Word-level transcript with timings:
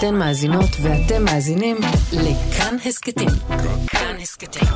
אתן 0.00 0.14
מאזינות 0.14 0.70
ואתם 0.82 1.24
מאזינים 1.24 1.76
לכאן 2.12 2.76
הסכתים. 2.84 3.28
כאן 3.86 4.16
הסכתים, 4.22 4.68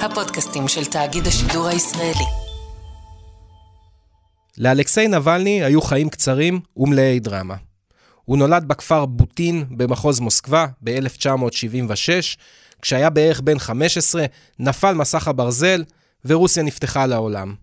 הפודקאסטים 0.00 0.68
של 0.68 0.84
תאגיד 0.84 1.26
השידור 1.26 1.68
הישראלי. 1.68 2.24
לאלכסיי 4.58 5.08
נבלני 5.08 5.64
היו 5.64 5.82
חיים 5.82 6.08
קצרים 6.08 6.60
ומלאי 6.76 7.20
דרמה. 7.20 7.54
הוא 8.24 8.38
נולד 8.38 8.64
בכפר 8.68 9.06
בוטין 9.06 9.64
במחוז 9.70 10.20
מוסקבה 10.20 10.66
ב-1976, 10.80 12.36
כשהיה 12.82 13.10
בערך 13.10 13.40
בן 13.40 13.58
15, 13.58 14.24
נפל 14.58 14.92
מסך 14.92 15.28
הברזל 15.28 15.84
ורוסיה 16.24 16.62
נפתחה 16.62 17.06
לעולם. 17.06 17.54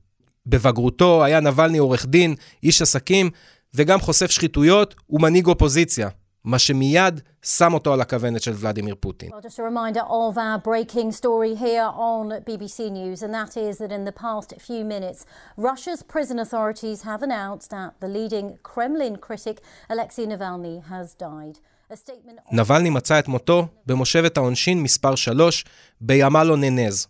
בבגרותו 0.46 1.24
היה 1.24 1.40
נבלני 1.40 1.78
עורך 1.78 2.06
דין, 2.06 2.36
איש 2.64 2.82
עסקים 2.82 3.30
וגם 3.74 4.00
חושף 4.00 4.32
שחיתויות 4.32 4.96
ומנהיג 5.10 5.48
אופוזיציה, 5.48 6.10
מה 6.50 6.60
שמיד 6.60 7.22
שם 7.42 7.74
אותו 7.74 7.94
על 7.94 8.02
הכוונת 8.02 8.42
של 8.42 8.54
ולדימיר 8.56 8.96
פוטין. 9.00 9.30
Well, 9.30 9.42
just 9.42 9.60
a 9.60 9.64
reminder 9.64 10.02
of 10.02 10.38
our 10.38 10.58
breaking 10.70 11.12
story 11.12 11.54
here 11.66 11.90
on 12.12 12.24
BBC 12.50 12.80
News, 13.00 13.20
and 13.24 13.34
that 13.40 13.54
is 13.68 13.78
that 13.82 13.92
in 13.98 14.04
the 14.10 14.16
past 14.24 14.48
few 14.68 14.84
minutes, 14.94 15.20
Russia's 15.68 16.02
prison 16.14 16.38
authorities 16.46 17.00
have 17.10 17.22
announced 17.28 17.70
that 17.76 17.92
the 18.04 18.10
leading 18.18 18.48
Kremlin 18.72 19.16
critic 19.28 19.58
Alexei 19.94 20.26
Navalny 20.32 20.76
has 20.94 21.08
died. 21.28 21.56
A 21.92 21.96
statement... 21.96 22.40
נבלני 22.52 22.90
מצא 22.90 23.20
את 23.20 23.28
מותו 23.28 23.68
במושבת 23.86 24.38
העונשין 24.38 24.84
מספר 24.84 25.16
3 25.16 25.66
בימלו 26.02 26.56
ננז, 26.56 27.08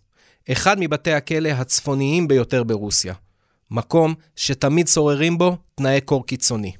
אחד 0.52 0.76
מבתי 0.80 1.12
הכלא 1.12 1.48
הצפוניים 1.48 2.28
ביותר 2.28 2.64
ברוסיה. 2.64 3.14
מקום 3.70 4.14
שתמיד 4.36 4.88
שוררים 4.88 5.38
בו 5.38 5.56
תנאי 5.74 6.00
קור 6.00 6.26
קיצוני. 6.26 6.72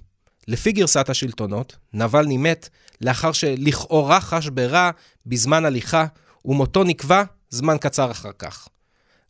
לפי 0.50 0.72
גרסת 0.72 1.08
השלטונות, 1.08 1.76
נבלני 1.92 2.36
מת 2.36 2.68
לאחר 3.00 3.32
שלכאורה 3.32 4.20
חש 4.20 4.48
ברע 4.48 4.90
בזמן 5.26 5.64
הליכה, 5.64 6.06
ומותו 6.44 6.84
נקבע 6.84 7.22
זמן 7.50 7.76
קצר 7.80 8.10
אחר 8.10 8.30
כך. 8.38 8.68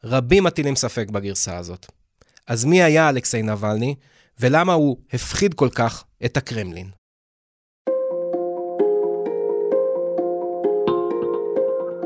רבים 0.04 0.44
מטילים 0.44 0.76
ספק 0.76 1.10
בגרסה 1.10 1.56
הזאת. 1.56 1.86
אז 2.46 2.64
מי 2.64 2.82
היה 2.82 3.08
אלכסיי 3.08 3.42
נבלני, 3.42 3.94
ולמה 4.40 4.72
הוא 4.72 4.96
הפחיד 5.12 5.54
כל 5.54 5.68
כך 5.74 6.04
את 6.24 6.36
הקרמלין? 6.36 6.90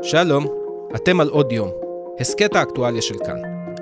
שלום, 0.03 0.45
אתם 0.95 1.19
על 1.19 1.29
עוד 1.29 1.51
יום, 1.51 1.71
הסכת 2.19 2.55
האקטואליה 2.55 3.01
של 3.01 3.15
כאן. 3.25 3.41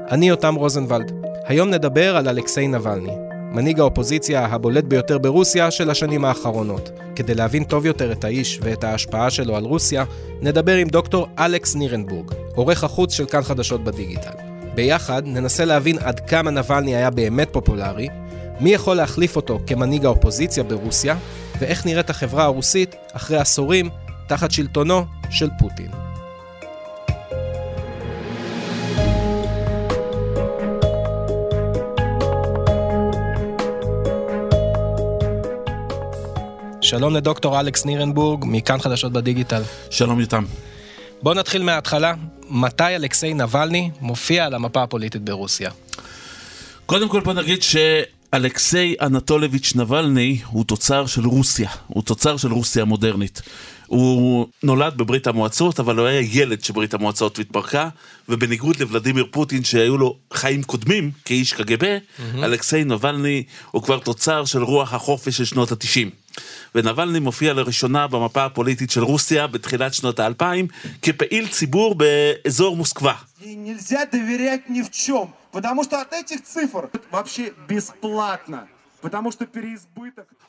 אני 0.09 0.30
יותם 0.30 0.56
רוזנבלד. 0.56 1.12
היום 1.45 1.70
נדבר 1.70 2.18
על 2.18 2.28
אלכסיי 2.28 2.68
נבלני, 2.68 3.33
מנהיג 3.54 3.80
האופוזיציה 3.80 4.46
הבולט 4.46 4.84
ביותר 4.84 5.18
ברוסיה 5.18 5.72
של 5.72 5.90
השנים 5.90 6.26
האחרונות. 6.26 6.92
כדי 7.16 7.36
להבין 7.36 7.64
טוב 7.64 7.86
יותר 7.86 8.12
את 8.12 8.23
האיש 8.23 8.59
ואת 8.62 8.84
ההשפעה 8.84 9.30
שלו 9.30 9.56
על 9.56 9.64
רוסיה, 9.64 10.04
נדבר 10.42 10.76
עם 10.76 10.88
דוקטור 10.88 11.28
אלכס 11.40 11.76
נירנבורג, 11.76 12.31
עורך 12.56 12.84
החוץ 12.84 13.14
של 13.14 13.26
כאן 13.26 13.42
חדשות 13.42 13.84
בדיגיטל. 13.84 14.31
ביחד 14.76 15.24
ננסה 15.26 15.66
להבין 15.66 15.98
עד 16.00 16.20
כמה 16.20 16.52
נבלני 16.52 16.96
היה 16.96 17.09
באמת 17.09 17.50
פופולרי, 17.52 18.08
מי 18.59 18.70
יכול 18.70 18.96
להחליף 18.96 19.36
אותו 19.36 19.59
כמנהיג 19.68 20.06
האופוזיציה 20.06 20.64
ברוסיה, 20.64 21.16
ואיך 21.59 21.86
נראית 21.86 22.09
החברה 22.09 22.44
הרוסית 22.44 22.96
אחרי 23.12 23.38
עשורים 23.38 23.90
תחת 24.28 24.52
שלטונו 24.52 25.06
של 25.30 25.50
פוטין. 25.59 26.03
שלום 36.94 37.16
לדוקטור 37.16 37.60
אלכס 37.60 37.86
נירנבורג, 37.86 38.44
מכאן 38.48 38.80
חדשות 38.80 39.12
בדיגיטל. 39.12 39.62
שלום 39.90 40.20
יותם. 40.20 40.46
בואו 41.22 41.36
נתחיל 41.36 41.64
מההתחלה. 41.64 42.14
מתי 42.50 42.96
אלכסיי 42.96 43.34
נבלני 43.34 43.92
מופיע 44.02 44.46
על 44.46 44.54
המפה 44.54 44.84
הפוליטית 44.84 45.22
ברוסיה? 45.22 45.72
קודם 46.86 47.09
כל 47.09 47.22
בוא 47.22 47.34
נגיד 47.34 47.59
שאלכסיי 47.64 48.96
אנטולביץ' 49.02 49.76
נבלני 49.76 50.40
הוא 50.46 50.64
תוצר 50.64 51.06
של 51.06 51.26
רוסיה, 51.26 51.70
הוא 51.88 52.03
תוצר 52.03 52.38
של 52.38 52.52
רוסיה 52.52 52.82
המודרנית. 52.82 53.42
הוא 53.88 54.48
נולד 54.64 54.98
בברית 54.98 55.28
המועצות, 55.28 55.80
אבל 55.80 55.98
הוא 55.98 56.08
היה 56.08 56.22
ילד 56.32 56.64
שברית 56.64 56.94
המועצות 56.94 57.40
התפרקה, 57.40 57.90
ובניגוד 58.30 58.80
לוולדימיר 58.80 59.26
פוטין 59.32 59.64
שהיו 59.64 59.98
לו 59.98 60.18
חיים 60.34 60.64
קודמים 60.64 61.12
כאיש 61.26 61.53
קג"ב, 61.53 61.84
mm-hmm. 61.84 62.38
אלכסיי 62.44 62.84
נבלני 62.84 63.44
הוא 63.72 63.84
כבר 63.84 64.00
תוצר 64.00 64.46
של 64.46 64.64
רוח 64.64 64.94
החופש 64.94 65.38
של 65.38 65.46
שנות 65.46 65.72
התשעים. 65.72 66.22
ונבלני 66.75 67.19
מופיע 67.19 67.53
לראשונה 67.53 68.06
במפה 68.06 68.44
הפוליטית 68.44 68.91
של 68.91 69.03
רוסיה 69.03 69.47
בתחילת 69.47 69.94
שנות 69.94 70.21
האלפיים 70.21 70.69
כפעיל 71.03 71.49
ציבור 71.49 71.94
באזור 71.94 72.77
מוסקבה. 72.77 73.15
Нельзя 73.41 74.05
доверять 74.12 74.69
ни 74.69 74.83
в 74.83 74.91
чем, 74.91 75.33
потому 75.53 75.84
что 75.84 76.00
от 76.00 76.12
этих 76.12 76.43
цифр 76.43 76.91
вообще 77.11 77.53
бесплатно. 77.69 78.66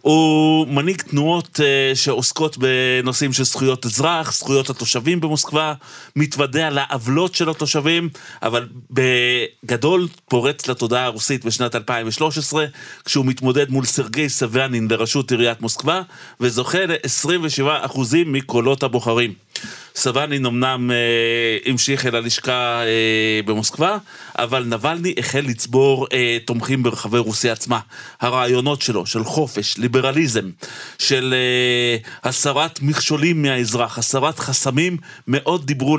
הוא 0.00 0.66
מנהיג 0.68 1.02
תנועות 1.02 1.60
אה, 1.60 1.92
שעוסקות 1.94 2.56
בנושאים 2.58 3.32
של 3.32 3.44
זכויות 3.44 3.86
אזרח, 3.86 4.32
זכויות 4.32 4.70
התושבים 4.70 5.20
במוסקבה, 5.20 5.74
מתוודע 6.16 6.70
לעוולות 6.70 7.34
של 7.34 7.50
התושבים, 7.50 8.08
אבל 8.42 8.68
בגדול 8.90 10.08
פורץ 10.28 10.68
לתודעה 10.68 11.04
הרוסית 11.04 11.44
בשנת 11.44 11.74
2013, 11.74 12.66
כשהוא 13.04 13.26
מתמודד 13.26 13.70
מול 13.70 13.84
סרגי 13.84 14.28
סביאנין 14.28 14.88
בראשות 14.88 15.30
עיריית 15.30 15.60
מוסקבה, 15.60 16.02
וזוכה 16.40 16.86
ל-27% 16.86 18.00
מקולות 18.26 18.82
הבוחרים. 18.82 19.34
סבנין 19.96 20.46
אמנם 20.46 20.90
אה, 20.90 21.70
המשיך 21.70 22.06
אל 22.06 22.16
הלשכה 22.16 22.82
אה, 22.84 23.40
במוסקבה, 23.44 23.96
אבל 24.38 24.64
נבלני 24.64 25.14
החל 25.18 25.40
לצבור 25.40 26.06
אה, 26.12 26.38
תומכים 26.44 26.82
ברחבי 26.82 27.18
רוסיה 27.18 27.52
עצמה. 27.52 27.80
הרע 28.20 28.43
הרעיונות 28.44 28.82
שלו, 28.82 29.06
של 29.06 29.24
חופש, 29.24 29.78
ליברליזם, 29.78 30.50
של 30.98 31.34
אה, 31.36 32.28
הסרת 32.28 32.82
מכשולים 32.82 33.42
מהאזרח, 33.42 33.98
הסרת 33.98 34.38
חסמים, 34.38 34.96
מאוד 35.28 35.66
דיברו 35.66 35.98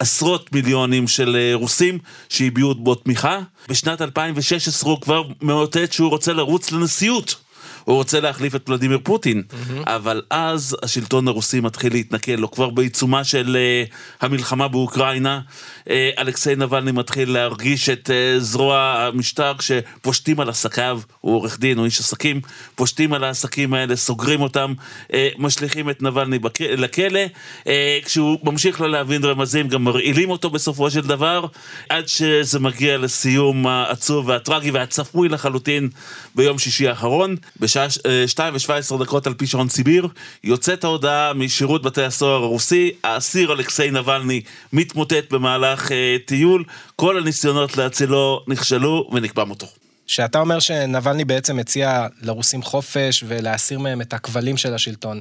לעשרות 0.00 0.52
מיליונים 0.52 1.08
של 1.08 1.36
אה, 1.36 1.54
רוסים 1.54 1.98
שהביעו 2.28 2.74
בו 2.74 2.94
תמיכה. 2.94 3.38
בשנת 3.68 4.02
2016 4.02 4.90
הוא 4.90 5.00
כבר 5.00 5.22
מאותת 5.42 5.92
שהוא 5.92 6.10
רוצה 6.10 6.32
לרוץ 6.32 6.72
לנשיאות. 6.72 7.47
הוא 7.88 7.96
רוצה 7.96 8.20
להחליף 8.20 8.54
את 8.54 8.68
ולדימיר 8.68 8.98
פוטין, 9.02 9.42
mm-hmm. 9.50 9.74
אבל 9.86 10.22
אז 10.30 10.76
השלטון 10.82 11.28
הרוסי 11.28 11.60
מתחיל 11.60 11.92
להתנכל 11.92 12.32
לו. 12.32 12.50
כבר 12.50 12.70
בעיצומה 12.70 13.24
של 13.24 13.56
uh, 13.90 13.94
המלחמה 14.20 14.68
באוקראינה, 14.68 15.40
uh, 15.84 15.90
אלכסיי 16.18 16.56
נבלני 16.56 16.92
מתחיל 16.92 17.32
להרגיש 17.32 17.88
את 17.88 18.10
uh, 18.10 18.40
זרוע 18.40 18.78
המשטר 18.78 19.52
כשפושטים 19.58 20.40
על 20.40 20.48
עסקיו, 20.48 21.00
הוא 21.20 21.34
עורך 21.34 21.58
דין, 21.60 21.78
הוא 21.78 21.84
איש 21.86 22.00
עסקים, 22.00 22.40
פושטים 22.74 23.12
על 23.12 23.24
העסקים 23.24 23.74
האלה, 23.74 23.96
סוגרים 23.96 24.40
אותם, 24.40 24.72
uh, 25.08 25.14
משליכים 25.38 25.90
את 25.90 26.02
נבלני 26.02 26.38
בכ... 26.38 26.60
לכלא, 26.60 27.20
uh, 27.64 27.68
כשהוא 28.04 28.38
ממשיך 28.42 28.80
לא 28.80 28.90
להבין 28.90 29.24
רמזים, 29.24 29.68
גם 29.68 29.84
מרעילים 29.84 30.30
אותו 30.30 30.50
בסופו 30.50 30.90
של 30.90 31.00
דבר, 31.00 31.46
עד 31.88 32.08
שזה 32.08 32.58
מגיע 32.60 32.98
לסיום 32.98 33.66
העצוב 33.66 34.28
והטרגי 34.28 34.70
והצפוי 34.70 35.28
לחלוטין 35.28 35.88
ביום 36.34 36.58
שישי 36.58 36.88
האחרון. 36.88 37.36
בשעה 37.60 37.77
2 38.26 38.54
ו-17 38.54 39.02
דקות 39.02 39.26
על 39.26 39.34
פי 39.34 39.46
שעון 39.46 39.68
סיביר, 39.68 40.08
יוצאת 40.44 40.84
ההודעה 40.84 41.32
משירות 41.34 41.82
בתי 41.82 42.02
הסוהר 42.02 42.42
הרוסי, 42.42 42.90
האסיר 43.04 43.52
אלכסיי 43.52 43.90
נבלני 43.90 44.40
מתמוטט 44.72 45.32
במהלך 45.32 45.88
uh, 45.88 45.92
טיול, 46.26 46.64
כל 46.96 47.18
הניסיונות 47.18 47.76
להצילו 47.76 48.44
נכשלו 48.46 49.08
ונקבע 49.12 49.44
מותו. 49.44 49.66
שאתה 50.06 50.38
אומר 50.40 50.58
שנבלני 50.58 51.24
בעצם 51.24 51.58
הציע 51.58 52.06
לרוסים 52.22 52.62
חופש 52.62 53.24
ולהסיר 53.26 53.78
מהם 53.78 54.00
את 54.00 54.12
הכבלים 54.12 54.56
של 54.56 54.74
השלטון, 54.74 55.20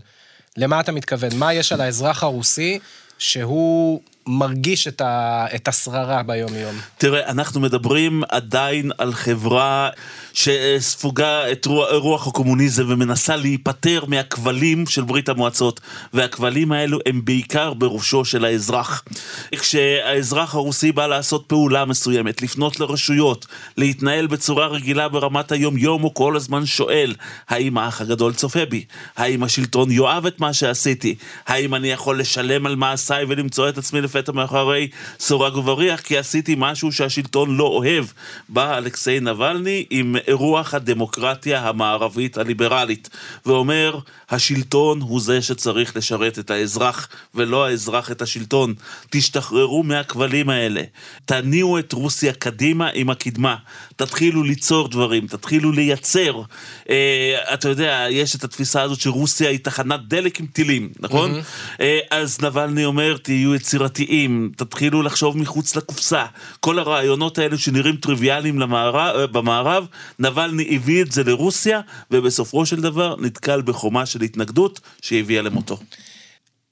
למה 0.57 0.79
אתה 0.79 0.91
מתכוון? 0.91 1.29
מה 1.35 1.53
יש 1.53 1.71
על 1.71 1.81
האזרח 1.81 2.23
הרוסי 2.23 2.79
שהוא 3.17 4.01
מרגיש 4.27 4.87
את, 4.87 5.01
ה, 5.01 5.45
את 5.55 5.67
השררה 5.67 6.23
ביום-יום? 6.23 6.75
תראה, 6.97 7.29
אנחנו 7.29 7.59
מדברים 7.59 8.23
עדיין 8.29 8.91
על 8.97 9.13
חברה 9.13 9.89
שספוגה 10.33 11.51
את 11.51 11.65
רוח, 11.65 11.87
רוח 11.91 12.27
הקומוניזם 12.27 12.83
ומנסה 12.87 13.35
להיפטר 13.35 14.03
מהכבלים 14.07 14.85
של 14.87 15.03
ברית 15.03 15.29
המועצות, 15.29 15.79
והכבלים 16.13 16.71
האלו 16.71 16.99
הם 17.05 17.25
בעיקר 17.25 17.73
בראשו 17.73 18.25
של 18.25 18.45
האזרח. 18.45 19.03
כשהאזרח 19.51 20.55
הרוסי 20.55 20.91
בא 20.91 21.07
לעשות 21.07 21.43
פעולה 21.47 21.85
מסוימת, 21.85 22.41
לפנות 22.41 22.79
לרשויות, 22.79 23.45
להתנהל 23.77 24.27
בצורה 24.27 24.67
רגילה 24.67 25.09
ברמת 25.09 25.51
היום-יום, 25.51 26.01
הוא 26.01 26.11
כל 26.13 26.35
הזמן 26.35 26.65
שואל, 26.65 27.15
האם 27.49 27.77
האח 27.77 28.01
הגדול 28.01 28.33
צופה 28.33 28.65
בי? 28.65 28.85
האם 29.17 29.43
השלטון 29.43 29.91
יאהב 29.91 30.25
את 30.25 30.39
מה 30.39 30.53
שעשיתי? 30.53 31.15
האם 31.47 31.75
אני 31.75 31.91
יכול 31.91 32.19
לשלם 32.19 32.65
על 32.65 32.75
מעשיי 32.75 33.25
ולמצוא 33.27 33.69
את 33.69 33.77
עצמי 33.77 34.01
לפ... 34.01 34.16
לפתע 34.17 34.31
מאחורי 34.31 34.87
סורג 35.19 35.55
ובריח, 35.55 36.01
כי 36.01 36.17
עשיתי 36.17 36.55
משהו 36.57 36.91
שהשלטון 36.91 37.57
לא 37.57 37.63
אוהב. 37.63 38.05
בא 38.49 38.77
אלכסיי 38.77 39.19
נבלני 39.19 39.85
עם 39.89 40.15
רוח 40.31 40.73
הדמוקרטיה 40.73 41.69
המערבית 41.69 42.37
הליברלית, 42.37 43.09
ואומר, 43.45 43.99
השלטון 44.29 45.01
הוא 45.01 45.21
זה 45.21 45.41
שצריך 45.41 45.97
לשרת 45.97 46.39
את 46.39 46.51
האזרח, 46.51 47.07
ולא 47.35 47.65
האזרח 47.65 48.11
את 48.11 48.21
השלטון. 48.21 48.73
תשתחררו 49.09 49.83
מהכבלים 49.83 50.49
האלה. 50.49 50.81
תניעו 51.25 51.79
את 51.79 51.93
רוסיה 51.93 52.33
קדימה 52.33 52.89
עם 52.93 53.09
הקדמה. 53.09 53.55
תתחילו 53.95 54.43
ליצור 54.43 54.87
דברים, 54.87 55.27
תתחילו 55.27 55.71
לייצר. 55.71 56.41
אה, 56.89 57.53
אתה 57.53 57.69
יודע, 57.69 58.05
יש 58.09 58.35
את 58.35 58.43
התפיסה 58.43 58.81
הזאת 58.81 58.99
שרוסיה 58.99 59.49
היא 59.49 59.59
תחנת 59.59 59.99
דלק 60.07 60.39
עם 60.39 60.45
טילים, 60.45 60.89
נכון? 60.99 61.39
Mm-hmm. 61.39 61.81
אה, 61.81 61.99
אז 62.11 62.41
נבלני 62.41 62.85
אומר, 62.85 63.17
תהיו 63.17 63.55
יצירתיים, 63.55 64.51
תתחילו 64.55 65.01
לחשוב 65.01 65.37
מחוץ 65.37 65.75
לקופסה. 65.75 66.25
כל 66.59 66.79
הרעיונות 66.79 67.37
האלה 67.37 67.57
שנראים 67.57 67.95
טריוויאליים 67.95 68.59
למערב, 68.59 69.15
אה, 69.15 69.27
במערב, 69.27 69.85
נבלני 70.19 70.75
הביא 70.75 71.01
את 71.01 71.11
זה 71.11 71.23
לרוסיה, 71.23 71.81
ובסופו 72.11 72.65
של 72.65 72.81
דבר 72.81 73.15
נתקל 73.19 73.61
בחומה 73.61 74.05
של 74.05 74.16
התנגדות 74.21 74.79
שהביאה 75.01 75.41
למותו. 75.41 75.79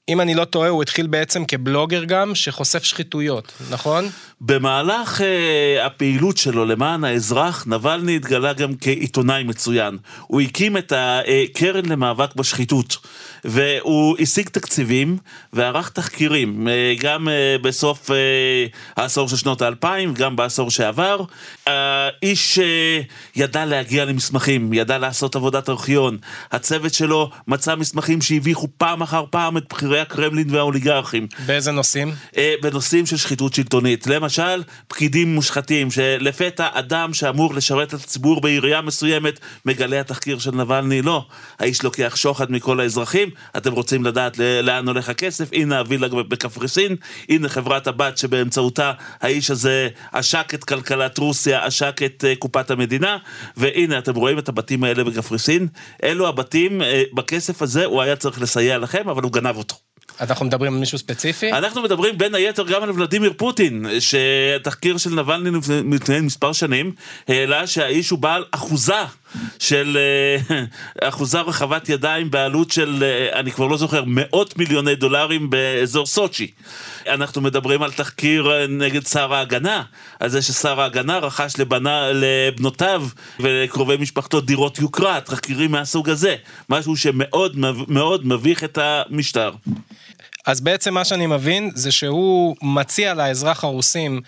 אם 0.08 0.20
אני 0.20 0.34
לא 0.34 0.44
טועה, 0.44 0.68
הוא 0.68 0.82
התחיל 0.82 1.06
בעצם 1.06 1.44
כבלוגר 1.44 2.04
גם, 2.04 2.34
שחושף 2.34 2.84
שחיתויות, 2.84 3.52
נכון? 3.70 4.08
במהלך 4.40 5.20
uh, 5.20 5.24
הפעילות 5.86 6.36
שלו 6.36 6.64
למען 6.64 7.04
האזרח, 7.04 7.64
נבלני 7.66 8.16
התגלה 8.16 8.52
גם 8.52 8.72
כעיתונאי 8.80 9.42
מצוין. 9.42 9.98
הוא 10.26 10.40
הקים 10.40 10.76
את 10.76 10.92
הקרן 10.96 11.86
למאבק 11.86 12.34
בשחיתות, 12.34 12.96
והוא 13.44 14.16
השיג 14.20 14.48
תקציבים 14.48 15.18
וערך 15.52 15.88
תחקירים, 15.88 16.66
uh, 16.68 17.02
גם 17.02 17.28
uh, 17.28 17.62
בסוף 17.62 18.10
uh, 18.10 18.14
העשור 18.96 19.28
של 19.28 19.36
שנות 19.36 19.62
האלפיים, 19.62 20.14
גם 20.14 20.36
בעשור 20.36 20.70
שעבר. 20.70 21.20
האיש 21.66 22.58
uh, 22.58 22.62
ידע 23.36 23.64
להגיע 23.64 24.04
למסמכים, 24.04 24.72
ידע 24.72 24.98
לעשות 24.98 25.36
עבודת 25.36 25.68
ארכיון. 25.68 26.18
הצוות 26.52 26.94
שלו 26.94 27.30
מצא 27.48 27.74
מסמכים 27.74 28.22
שהביכו 28.22 28.68
פעם 28.78 29.02
אחר 29.02 29.24
פעם 29.30 29.56
את 29.56 29.64
בכירי 29.70 29.95
הקרמלין 30.00 30.54
והאוליגרכים. 30.54 31.26
באיזה 31.46 31.72
נושאים? 31.72 32.12
Uh, 32.32 32.38
בנושאים 32.62 33.06
של 33.06 33.16
שחיתות 33.16 33.54
שלטונית. 33.54 34.06
למשל, 34.06 34.62
פקידים 34.88 35.34
מושחתים, 35.34 35.90
שלפתע 35.90 36.68
אדם 36.72 37.14
שאמור 37.14 37.54
לשרת 37.54 37.88
את 37.88 37.94
הציבור 37.94 38.40
בעירייה 38.40 38.80
מסוימת, 38.80 39.40
מגלה 39.64 40.00
התחקיר 40.00 40.38
של 40.38 40.50
נבלני, 40.50 41.02
לא. 41.02 41.26
האיש 41.58 41.82
לוקח 41.82 42.16
שוחד 42.16 42.50
מכל 42.50 42.80
האזרחים, 42.80 43.30
אתם 43.56 43.72
רוצים 43.72 44.04
לדעת 44.04 44.38
לאן 44.62 44.88
הולך 44.88 45.08
הכסף, 45.08 45.48
הנה 45.52 45.78
הווילה 45.78 46.08
בקפריסין, 46.08 46.96
הנה 47.28 47.48
חברת 47.48 47.86
הבת 47.86 48.18
שבאמצעותה 48.18 48.92
האיש 49.20 49.50
הזה 49.50 49.88
עשק 50.12 50.54
את 50.54 50.64
כלכלת 50.64 51.18
רוסיה, 51.18 51.64
עשק 51.64 52.00
את 52.04 52.24
uh, 52.24 52.38
קופת 52.38 52.70
המדינה, 52.70 53.16
והנה 53.56 53.98
אתם 53.98 54.14
רואים 54.14 54.38
את 54.38 54.48
הבתים 54.48 54.84
האלה 54.84 55.04
בקפריסין, 55.04 55.68
אלו 56.02 56.28
הבתים, 56.28 56.80
uh, 56.80 56.84
בכסף 57.14 57.62
הזה 57.62 57.84
הוא 57.84 58.02
היה 58.02 58.16
צריך 58.16 58.42
לסייע 58.42 58.78
לכם, 58.78 59.08
אבל 59.08 59.22
הוא 59.22 59.32
גנב 59.32 59.56
אותו. 59.56 59.85
אנחנו 60.20 60.46
מדברים 60.46 60.72
על 60.72 60.78
מישהו 60.78 60.98
ספציפי? 60.98 61.52
אנחנו 61.52 61.82
מדברים 61.82 62.18
בין 62.18 62.34
היתר 62.34 62.64
גם 62.64 62.82
על 62.82 62.90
ולדימיר 62.90 63.32
פוטין, 63.36 63.86
שהתחקיר 64.00 64.96
של 64.96 65.10
נבלני 65.10 65.50
לפני 65.92 66.20
מספר 66.20 66.52
שנים 66.52 66.92
העלה 67.28 67.66
שהאיש 67.66 68.10
הוא 68.10 68.18
בעל 68.18 68.44
אחוזה 68.50 68.94
של 69.58 69.98
אה, 70.50 71.08
אחוזה 71.08 71.40
רחבת 71.40 71.88
ידיים 71.88 72.30
בעלות 72.30 72.70
של, 72.70 73.04
אה, 73.04 73.40
אני 73.40 73.52
כבר 73.52 73.66
לא 73.66 73.76
זוכר, 73.76 74.04
מאות 74.06 74.58
מיליוני 74.58 74.94
דולרים 74.94 75.50
באזור 75.50 76.06
סוצ'י. 76.06 76.50
אנחנו 77.08 77.42
מדברים 77.42 77.82
על 77.82 77.92
תחקיר 77.92 78.66
נגד 78.68 79.06
שר 79.06 79.34
ההגנה, 79.34 79.82
על 80.20 80.28
זה 80.28 80.42
ששר 80.42 80.80
ההגנה 80.80 81.18
רכש 81.18 81.52
לבנה, 81.58 82.10
לבנותיו 82.12 83.06
ולקרובי 83.40 83.96
משפחתו 83.96 84.40
דירות 84.40 84.78
יוקרה, 84.78 85.20
תחקירים 85.20 85.70
מהסוג 85.70 86.10
הזה, 86.10 86.36
משהו 86.68 86.96
שמאוד 86.96 87.56
מאוד 87.88 88.26
מביך 88.26 88.64
את 88.64 88.78
המשטר. 88.82 89.50
אז 90.46 90.60
בעצם 90.60 90.94
מה 90.94 91.04
שאני 91.04 91.26
מבין 91.26 91.70
זה 91.74 91.92
שהוא 91.92 92.56
מציע 92.62 93.14
לאזרח 93.14 93.64
הרוסים 93.64 94.20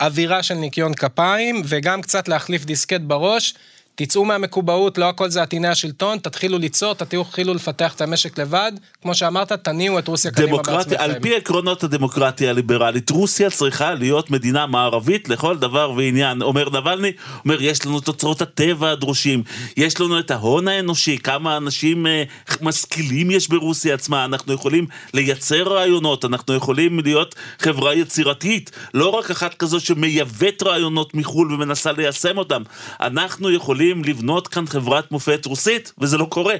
אווירה 0.00 0.42
של 0.42 0.54
ניקיון 0.54 0.94
כפיים 0.94 1.62
וגם 1.64 2.02
קצת 2.02 2.28
להחליף 2.28 2.64
דיסקט 2.64 3.00
בראש. 3.00 3.54
תצאו 4.00 4.24
מהמקובעות, 4.24 4.98
לא 4.98 5.08
הכל 5.08 5.30
זה 5.30 5.42
עטיני 5.42 5.68
השלטון, 5.68 6.18
תתחילו 6.18 6.58
ליצור, 6.58 6.94
תתחילו 6.94 7.54
לפתח 7.54 7.94
את 7.94 8.00
המשק 8.00 8.38
לבד, 8.38 8.72
כמו 9.02 9.14
שאמרת, 9.14 9.52
תניעו 9.52 9.98
את 9.98 10.08
רוסיה 10.08 10.30
קדימה 10.30 10.56
בעצמכם. 10.56 10.96
על 10.98 11.14
פי 11.22 11.36
עקרונות 11.36 11.84
הדמוקרטיה 11.84 12.50
הליברלית, 12.50 13.10
רוסיה 13.10 13.50
צריכה 13.50 13.94
להיות 13.94 14.30
מדינה 14.30 14.66
מערבית 14.66 15.28
לכל 15.28 15.58
דבר 15.58 15.92
ועניין. 15.96 16.42
אומר 16.42 16.70
נבלני, 16.70 17.12
אומר, 17.44 17.62
יש 17.62 17.86
לנו 17.86 17.98
את 17.98 18.08
אוצרות 18.08 18.42
הטבע 18.42 18.90
הדרושים, 18.90 19.42
יש 19.76 20.00
לנו 20.00 20.18
את 20.18 20.30
ההון 20.30 20.68
האנושי, 20.68 21.18
כמה 21.18 21.56
אנשים 21.56 22.06
אה, 22.06 22.22
משכילים 22.60 23.30
יש 23.30 23.48
ברוסיה 23.48 23.94
עצמה, 23.94 24.24
אנחנו 24.24 24.52
יכולים 24.52 24.86
לייצר 25.14 25.62
רעיונות, 25.62 26.24
אנחנו 26.24 26.54
יכולים 26.54 27.00
להיות 27.00 27.34
חברה 27.58 27.94
יצירתית, 27.94 28.70
לא 28.94 29.08
רק 29.08 29.30
אחת 29.30 29.54
כזאת 29.54 29.82
שמייבאת 29.82 30.62
רעיונות 30.62 31.14
מחו"ל 31.14 31.52
ומנסה 31.52 31.92
ליישם 31.92 32.38
אותם. 32.38 32.62
אנחנו 33.00 33.50
יכולים... 33.50 33.87
יכולים 33.88 34.04
לבנות 34.04 34.48
כאן 34.48 34.66
חברת 34.66 35.12
מופת 35.12 35.46
רוסית, 35.46 35.92
וזה 35.98 36.16
לא 36.16 36.24
קורה. 36.24 36.54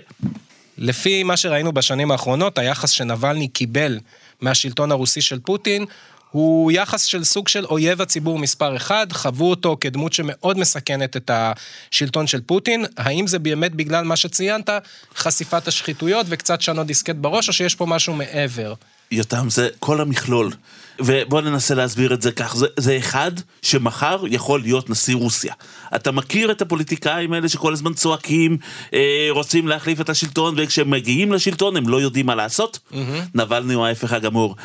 לפי 0.78 1.22
מה 1.22 1.36
שראינו 1.36 1.72
בשנים 1.72 2.10
האחרונות, 2.10 2.58
היחס 2.58 2.90
שנבלני 2.90 3.48
קיבל 3.48 3.98
מהשלטון 4.40 4.92
הרוסי 4.92 5.20
של 5.20 5.38
פוטין, 5.38 5.84
הוא 6.30 6.72
יחס 6.72 7.02
של 7.04 7.24
סוג 7.24 7.48
של 7.48 7.64
אויב 7.66 8.02
הציבור 8.02 8.38
מספר 8.38 8.76
אחד, 8.76 9.06
חוו 9.12 9.50
אותו 9.50 9.76
כדמות 9.80 10.12
שמאוד 10.12 10.58
מסכנת 10.58 11.16
את 11.16 11.30
השלטון 11.34 12.26
של 12.26 12.40
פוטין. 12.40 12.84
האם 12.96 13.26
זה 13.26 13.38
באמת 13.38 13.74
בגלל 13.74 14.04
מה 14.04 14.16
שציינת, 14.16 14.70
חשיפת 15.16 15.68
השחיתויות 15.68 16.26
וקצת 16.28 16.60
שנות 16.60 16.86
דיסקט 16.86 17.16
בראש, 17.16 17.48
או 17.48 17.52
שיש 17.52 17.74
פה 17.74 17.86
משהו 17.86 18.14
מעבר? 18.14 18.74
יותם, 19.10 19.50
זה 19.50 19.68
כל 19.78 20.00
המכלול. 20.00 20.52
ובואו 21.00 21.40
ננסה 21.40 21.74
להסביר 21.74 22.14
את 22.14 22.22
זה 22.22 22.32
כך, 22.32 22.56
זה, 22.56 22.66
זה 22.76 22.98
אחד 22.98 23.32
שמחר 23.62 24.24
יכול 24.26 24.60
להיות 24.60 24.90
נשיא 24.90 25.14
רוסיה. 25.16 25.54
אתה 25.96 26.12
מכיר 26.12 26.50
את 26.50 26.62
הפוליטיקאים 26.62 27.32
האלה 27.32 27.48
שכל 27.48 27.72
הזמן 27.72 27.94
צועקים, 27.94 28.56
אה, 28.94 29.26
רוצים 29.30 29.68
להחליף 29.68 30.00
את 30.00 30.08
השלטון, 30.08 30.54
וכשהם 30.56 30.90
מגיעים 30.90 31.32
לשלטון 31.32 31.76
הם 31.76 31.88
לא 31.88 32.00
יודעים 32.00 32.26
מה 32.26 32.34
לעשות? 32.34 32.78
Mm-hmm. 32.92 32.96
נבלני 33.34 33.74
הוא 33.74 33.86
ההפך 33.86 34.12
הגמור. 34.12 34.56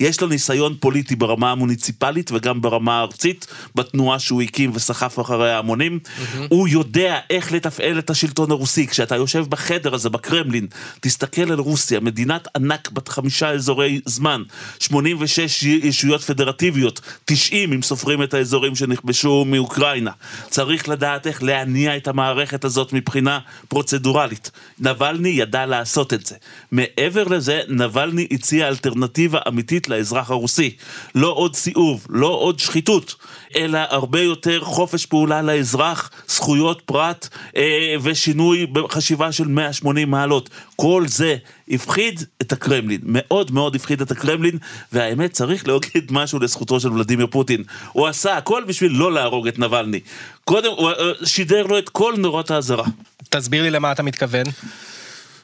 יש 0.00 0.20
לו 0.20 0.28
ניסיון 0.28 0.76
פוליטי 0.80 1.16
ברמה 1.16 1.52
המוניציפלית 1.52 2.30
וגם 2.32 2.60
ברמה 2.60 2.98
הארצית, 2.98 3.46
בתנועה 3.74 4.18
שהוא 4.18 4.42
הקים 4.42 4.70
וסחף 4.74 5.20
אחרי 5.20 5.52
ההמונים. 5.52 5.98
Mm-hmm. 6.04 6.38
הוא 6.48 6.68
יודע 6.68 7.18
איך 7.30 7.52
לתפעל 7.52 7.98
את 7.98 8.10
השלטון 8.10 8.50
הרוסי. 8.50 8.86
כשאתה 8.86 9.16
יושב 9.16 9.44
בחדר 9.48 9.94
הזה, 9.94 10.08
בקרמלין, 10.08 10.66
תסתכל 11.00 11.52
על 11.52 11.58
רוסיה, 11.58 12.00
מדינת 12.00 12.48
ענק 12.56 12.90
בת 12.90 13.08
חמישה 13.08 13.50
אזורי 13.50 14.00
זמן, 14.04 14.42
86 14.78 15.40
ישויות 15.82 16.20
פדרטיביות, 16.20 17.00
90 17.24 17.72
אם 17.72 17.82
סופרים 17.82 18.22
את 18.22 18.34
האזורים 18.34 18.74
שנכבשו 18.74 19.44
מאוקראינה. 19.44 20.10
צריך 20.50 20.88
לדעת 20.88 21.26
איך 21.26 21.42
להניע 21.42 21.96
את 21.96 22.08
המערכת 22.08 22.64
הזאת 22.64 22.92
מבחינה 22.92 23.38
פרוצדורלית. 23.68 24.50
נבלני 24.80 25.28
ידע 25.28 25.66
לעשות 25.66 26.12
את 26.12 26.26
זה. 26.26 26.34
מעבר 26.72 27.24
לזה, 27.24 27.60
נבלני 27.68 28.26
הציע 28.30 28.68
אלטרנטיבה 28.68 29.38
אמיתית 29.48 29.88
לאזרח 29.88 30.30
הרוסי. 30.30 30.76
לא 31.14 31.28
עוד 31.28 31.56
סיאוב, 31.56 32.06
לא 32.10 32.26
עוד 32.26 32.58
שחיתות, 32.58 33.14
אלא 33.56 33.78
הרבה 33.90 34.20
יותר 34.20 34.60
חופש 34.60 35.06
פעולה 35.06 35.42
לאזרח, 35.42 36.10
זכויות 36.28 36.82
פרט 36.86 37.28
אה, 37.56 37.94
ושינוי 38.02 38.66
בחשיבה 38.66 39.32
של 39.32 39.48
180 39.48 40.10
מעלות. 40.10 40.50
כל 40.76 41.04
זה 41.06 41.36
הפחיד 41.70 42.24
את 42.42 42.52
הקרמלין, 42.52 43.00
מאוד 43.04 43.50
מאוד 43.52 43.74
הפחיד 43.74 44.00
את 44.00 44.10
הקרמלין, 44.10 44.58
והאמת 44.92 45.32
צריך 45.32 45.68
להגיד 45.68 46.12
משהו 46.12 46.38
לזכותו 46.38 46.80
של 46.80 46.92
ולדימיר 46.92 47.26
פוטין. 47.26 47.62
הוא 47.92 48.06
עשה 48.06 48.36
הכל 48.36 48.64
בשביל 48.66 48.92
לא 48.92 49.12
להרוג 49.12 49.48
את 49.48 49.58
נבלני. 49.58 50.00
קודם, 50.44 50.70
הוא 50.76 50.90
אה, 50.90 50.94
שידר 51.24 51.66
לו 51.66 51.78
את 51.78 51.88
כל 51.88 52.14
נורות 52.18 52.50
האזהרה. 52.50 52.84
תסביר 53.28 53.62
לי 53.62 53.70
למה 53.70 53.92
אתה 53.92 54.02
מתכוון. 54.02 54.44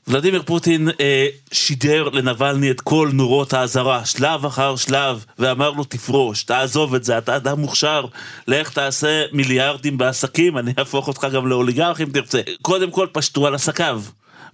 ולדימיר 0.09 0.43
פוטין 0.43 0.89
אה, 1.01 1.27
שידר 1.53 2.09
לנבלני 2.09 2.71
את 2.71 2.81
כל 2.81 3.11
נורות 3.13 3.53
האזהרה, 3.53 4.05
שלב 4.05 4.47
אחר 4.47 4.77
שלב, 4.77 5.25
ואמר 5.39 5.71
לו 5.71 5.85
תפרוש, 5.85 6.43
תעזוב 6.43 6.95
את 6.95 7.05
זה, 7.05 7.19
אתה 7.19 7.37
אדם 7.37 7.61
מוכשר, 7.61 8.05
לך 8.49 8.71
תעשה 8.71 9.23
מיליארדים 9.33 9.99
בעסקים, 9.99 10.59
אני 10.59 10.73
אהפוך 10.79 11.09
אותך 11.09 11.27
גם 11.33 11.47
לאוליגרך 11.47 12.01
אם 12.01 12.09
תרצה. 12.13 12.41
קודם 12.63 12.91
כל 12.91 13.07
פשטו 13.13 13.47
על 13.47 13.55
עסקיו. 13.55 14.03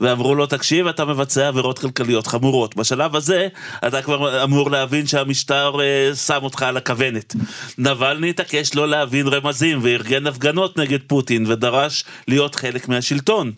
ואמרו 0.00 0.34
לו, 0.34 0.46
תקשיב, 0.46 0.86
אתה 0.86 1.04
מבצע 1.04 1.48
עבירות 1.48 1.78
כלכליות 1.78 2.26
חמורות. 2.26 2.76
בשלב 2.76 3.16
הזה, 3.16 3.48
אתה 3.86 4.02
כבר 4.02 4.44
אמור 4.44 4.70
להבין 4.70 5.06
שהמשטר 5.06 5.80
אה, 5.80 6.14
שם 6.14 6.38
אותך 6.42 6.62
על 6.62 6.76
הכוונת. 6.76 7.34
נבלני 7.78 8.30
התעקש 8.30 8.74
לא 8.74 8.88
להבין 8.88 9.28
רמזים 9.28 9.78
וארגן 9.82 10.26
הפגנות 10.26 10.78
נגד 10.78 10.98
פוטין 11.06 11.46
ודרש 11.46 12.04
להיות 12.28 12.54
חלק 12.54 12.88
מהשלטון. 12.88 13.52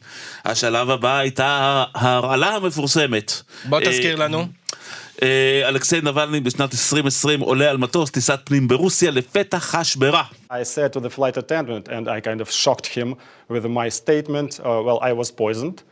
השלב 0.45 0.91
הבא 0.91 1.19
הייתה 1.19 1.85
ההרעלה 1.95 2.55
המפורסמת. 2.57 3.43
בוא 3.65 3.81
תזכיר 3.81 4.17
לנו. 4.17 4.47
אה, 5.23 5.69
אלכסיי 5.69 6.01
נבלני 6.01 6.41
בשנת 6.41 6.73
2020 6.73 7.41
עולה 7.41 7.71
על 7.71 7.77
מטוס 7.77 8.11
טיסת 8.11 8.41
פנים 8.45 8.69
ברוסיה, 8.69 9.11
לפתע 9.11 9.59
חש 9.59 9.97
ברע. 9.97 10.23
I 10.51 10.55
said 10.55 10.93
to 10.93 11.01
the 11.01 11.19
flight 11.19 11.37
attendant, 11.37 11.89
and 11.89 12.09
I 12.09 12.21
kind 12.21 12.41
of 12.41 12.51
shocked 12.51 12.87
him 12.87 13.15
with 13.51 13.65
my 13.65 13.89
statement, 13.89 14.61
uh, 14.61 14.83
well, 14.87 14.99
I 15.01 15.13
was 15.13 15.31
poisoned. 15.31 15.83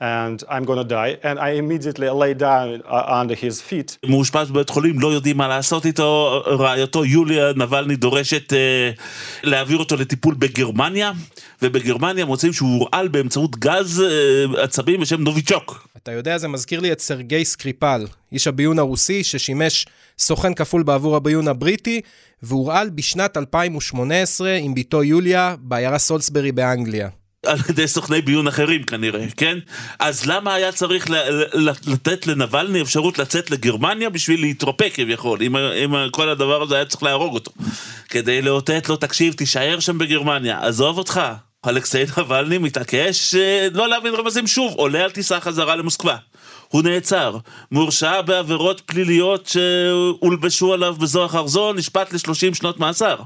And 0.00 0.42
I'm 0.48 0.64
gonna 0.64 0.84
die, 0.84 1.18
and 1.22 1.38
I 1.38 1.50
immediately 1.62 2.08
lay 2.08 2.32
down 2.34 2.82
uh, 2.86 3.20
under 3.20 3.34
his 3.34 3.60
feet. 3.60 3.96
מאושפז 4.06 4.50
בבית 4.50 4.70
חולים, 4.70 5.00
לא 5.00 5.12
יודעים 5.12 5.36
מה 5.36 5.48
לעשות 5.48 5.86
איתו, 5.86 6.42
רעייתו 6.46 7.04
יוליה 7.04 7.52
נבלני 7.56 7.96
דורשת 7.96 8.52
אה, 8.52 8.90
להעביר 9.42 9.78
אותו 9.78 9.96
לטיפול 9.96 10.34
בגרמניה, 10.34 11.12
ובגרמניה 11.62 12.24
מוצאים 12.24 12.52
שהוא 12.52 12.78
הורעל 12.78 13.08
באמצעות 13.08 13.56
גז 13.56 14.00
אה, 14.00 14.62
עצבים 14.62 15.00
בשם 15.00 15.20
נוביצ'וק. 15.20 15.88
אתה 15.96 16.12
יודע, 16.12 16.38
זה 16.38 16.48
מזכיר 16.48 16.80
לי 16.80 16.92
את 16.92 17.00
סרגי 17.00 17.44
סקריפל, 17.44 18.06
איש 18.32 18.46
הביון 18.46 18.78
הרוסי 18.78 19.24
ששימש 19.24 19.86
סוכן 20.18 20.54
כפול 20.54 20.82
בעבור 20.82 21.16
הביון 21.16 21.48
הבריטי, 21.48 22.00
והורעל 22.42 22.90
בשנת 22.90 23.36
2018 23.36 24.52
עם 24.52 24.74
בתו 24.74 25.04
יוליה 25.04 25.54
בעיירה 25.58 25.98
סולסברי 25.98 26.52
באנגליה. 26.52 27.08
על 27.46 27.58
ידי 27.68 27.88
סוכני 27.88 28.20
ביון 28.20 28.48
אחרים 28.48 28.82
כנראה, 28.82 29.26
כן? 29.36 29.58
אז 29.98 30.26
למה 30.26 30.54
היה 30.54 30.72
צריך 30.72 31.06
לתת 31.86 32.26
לנבלני 32.26 32.82
אפשרות 32.82 33.18
לצאת 33.18 33.50
לגרמניה 33.50 34.10
בשביל 34.10 34.40
להתרופק 34.40 34.90
כביכול, 34.94 35.42
אם, 35.42 35.56
אם 35.56 35.94
כל 36.10 36.28
הדבר 36.28 36.62
הזה 36.62 36.76
היה 36.76 36.84
צריך 36.84 37.02
להרוג 37.02 37.34
אותו. 37.34 37.50
כדי 38.08 38.42
לאותת 38.42 38.88
לו, 38.88 38.96
תקשיב, 38.96 39.34
תישאר 39.34 39.80
שם 39.80 39.98
בגרמניה, 39.98 40.66
עזוב 40.66 40.98
אותך. 40.98 41.20
אלכסיי 41.66 42.06
נבלני 42.18 42.58
מתעקש 42.58 43.34
אה, 43.34 43.68
לא 43.72 43.88
להבין 43.88 44.14
רמזים 44.14 44.46
שוב, 44.46 44.74
עולה 44.74 45.04
על 45.04 45.10
טיסה 45.10 45.40
חזרה 45.40 45.76
למוסקבה. 45.76 46.16
הוא 46.70 46.82
נעצר, 46.82 47.36
מורשע 47.72 48.22
בעבירות 48.22 48.80
פליליות 48.86 49.46
שהולבשו 49.46 50.72
עליו 50.72 50.94
בזו 50.94 51.26
אחר 51.26 51.46
זו, 51.46 51.72
נשפט 51.72 52.12
ל-30 52.12 52.54
שנות 52.54 52.80
מאסר. 52.80 53.16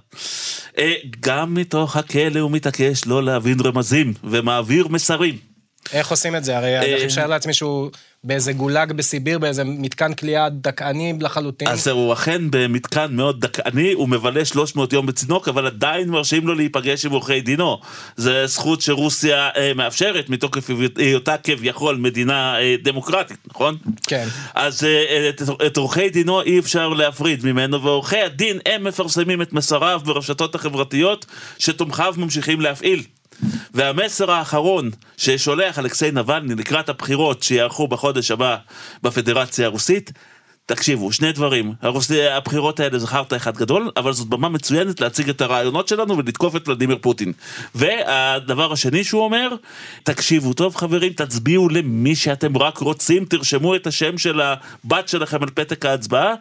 אה, 0.79 0.95
גם 1.21 1.55
מתוך 1.55 1.97
הכלא 1.97 2.41
הוא 2.41 2.51
מתעקש 2.51 3.07
לא 3.07 3.23
להבין 3.23 3.61
רמזים, 3.61 4.13
ומעביר 4.25 4.89
מסרים. 4.89 5.54
איך 5.93 6.11
עושים 6.11 6.37
את 6.37 6.45
זה? 6.45 6.57
הרי 6.57 6.79
אני 6.79 6.95
אה, 6.95 7.09
חושב 7.09 7.27
לעצמי 7.27 7.55
שהוא 7.55 7.91
באיזה 8.25 8.53
גולג 8.53 8.93
בסיביר, 8.93 9.39
באיזה 9.39 9.65
מתקן 9.65 10.15
כליאה 10.15 10.49
דכאני 10.49 11.15
לחלוטין. 11.21 11.69
אז 11.69 11.89
הוא 11.89 12.13
אכן 12.13 12.51
במתקן 12.51 13.07
מאוד 13.11 13.41
דכאני, 13.41 13.93
הוא 13.93 14.09
מבלה 14.09 14.45
300 14.45 14.93
יום 14.93 15.07
בצינוק, 15.07 15.49
אבל 15.49 15.67
עדיין 15.67 16.09
מרשים 16.09 16.47
לו 16.47 16.55
להיפגש 16.55 17.07
עם 17.07 17.13
עורכי 17.13 17.41
דינו. 17.41 17.81
זו 18.17 18.31
זכות 18.47 18.81
שרוסיה 18.81 19.49
אה, 19.57 19.73
מאפשרת 19.75 20.29
מתוקף 20.29 20.71
היותה 20.97 21.37
כביכול 21.37 21.97
מדינה 21.97 22.61
אה, 22.61 22.75
דמוקרטית, 22.83 23.39
נכון? 23.47 23.77
כן. 24.07 24.27
אז 24.55 24.85
אה, 24.85 25.29
את, 25.29 25.43
את 25.67 25.77
עורכי 25.77 26.11
דינו 26.11 26.43
אי 26.43 26.59
אפשר 26.59 26.89
להפריד 26.89 27.45
ממנו, 27.45 27.83
ועורכי 27.83 28.21
הדין 28.21 28.59
הם 28.67 28.85
מפרסמים 28.85 29.43
את 29.43 29.53
מסריו 29.53 30.01
ברשתות 30.05 30.55
החברתיות 30.55 31.27
שתומכיו 31.59 32.15
ממשיכים 32.17 32.61
להפעיל. 32.61 33.03
והמסר 33.75 34.31
האחרון 34.31 34.91
ששולח 35.17 35.79
אלכסיי 35.79 36.11
נבלני 36.11 36.55
לקראת 36.55 36.89
הבחירות 36.89 37.43
שיערכו 37.43 37.89
בחודש 37.89 38.31
הבא 38.31 38.57
בפדרציה 39.03 39.67
הרוסית 39.67 40.13
תקשיבו, 40.67 41.13
שני 41.13 41.33
דברים, 41.33 41.73
הבחירות 42.31 42.81
האלה 42.81 42.99
זה 42.99 43.07
חרטא 43.07 43.37
אחד 43.37 43.57
גדול, 43.57 43.91
אבל 43.97 44.13
זאת 44.13 44.29
במה 44.29 44.49
מצוינת 44.49 45.01
להציג 45.01 45.29
את 45.29 45.41
הרעיונות 45.41 45.89
שלנו 45.89 46.17
ולתקוף 46.17 46.57
את 46.57 46.69
ולדימיר 46.69 46.99
פוטין. 47.01 47.33
והדבר 47.75 48.73
השני 48.73 49.05
שהוא 49.05 49.25
אומר, 49.25 49.49
תקשיבו 50.03 50.53
טוב 50.53 50.77
חברים, 50.77 51.13
תצביעו 51.13 51.69
למי 51.69 52.17
שאתם 52.17 52.57
רק 52.57 52.79
רוצים, 52.79 53.25
תרשמו 53.25 53.75
את 53.75 53.87
השם 53.87 54.19
של 54.19 54.41
הבת 54.41 55.09
שלכם 55.09 55.43
על 55.43 55.49
פתק 55.55 55.87
ההצבעה, 55.87 56.35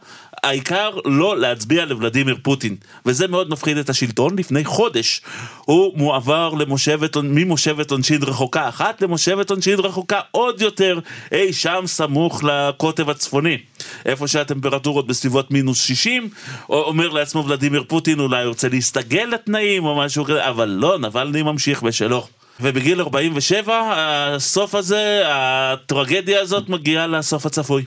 העיקר 0.43 0.89
לא 1.05 1.37
להצביע 1.37 1.85
לוולדימיר 1.85 2.37
פוטין. 2.41 2.75
וזה 3.05 3.27
מאוד 3.27 3.49
מפחיד 3.49 3.77
את 3.77 3.89
השלטון, 3.89 4.39
לפני 4.39 4.65
חודש 4.65 5.21
הוא 5.65 5.97
מועבר 5.97 6.53
למושבת, 6.53 7.17
ממושבת 7.17 7.91
עונשין 7.91 8.23
רחוקה 8.23 8.69
אחת 8.69 9.01
למושבת 9.01 9.49
עונשין 9.49 9.79
רחוקה 9.79 10.19
עוד 10.31 10.61
יותר, 10.61 10.99
אי 11.31 11.53
שם 11.53 11.83
סמוך 11.85 12.43
לקוטב 12.43 13.09
הצפוני. 13.09 13.57
איפה 14.05 14.27
שהטמפרטורות 14.27 15.07
בסביבות 15.07 15.51
מינוס 15.51 15.81
60, 15.81 16.29
אומר 16.69 17.09
לעצמו 17.09 17.45
ולדימיר 17.45 17.83
פוטין 17.87 18.19
אולי 18.19 18.45
רוצה 18.45 18.69
להסתגל 18.69 19.29
לתנאים 19.31 19.85
או 19.85 19.95
משהו 19.97 20.25
כזה, 20.25 20.49
אבל 20.49 20.69
לא, 20.69 20.99
נבלני 20.99 21.41
ממשיך 21.41 21.83
בשלו. 21.83 22.27
ובגיל 22.59 23.01
47, 23.01 23.91
הסוף 23.95 24.75
הזה, 24.75 25.21
הטרגדיה 25.25 26.41
הזאת 26.41 26.69
מגיעה 26.69 27.07
לסוף 27.07 27.45
הצפוי. 27.45 27.83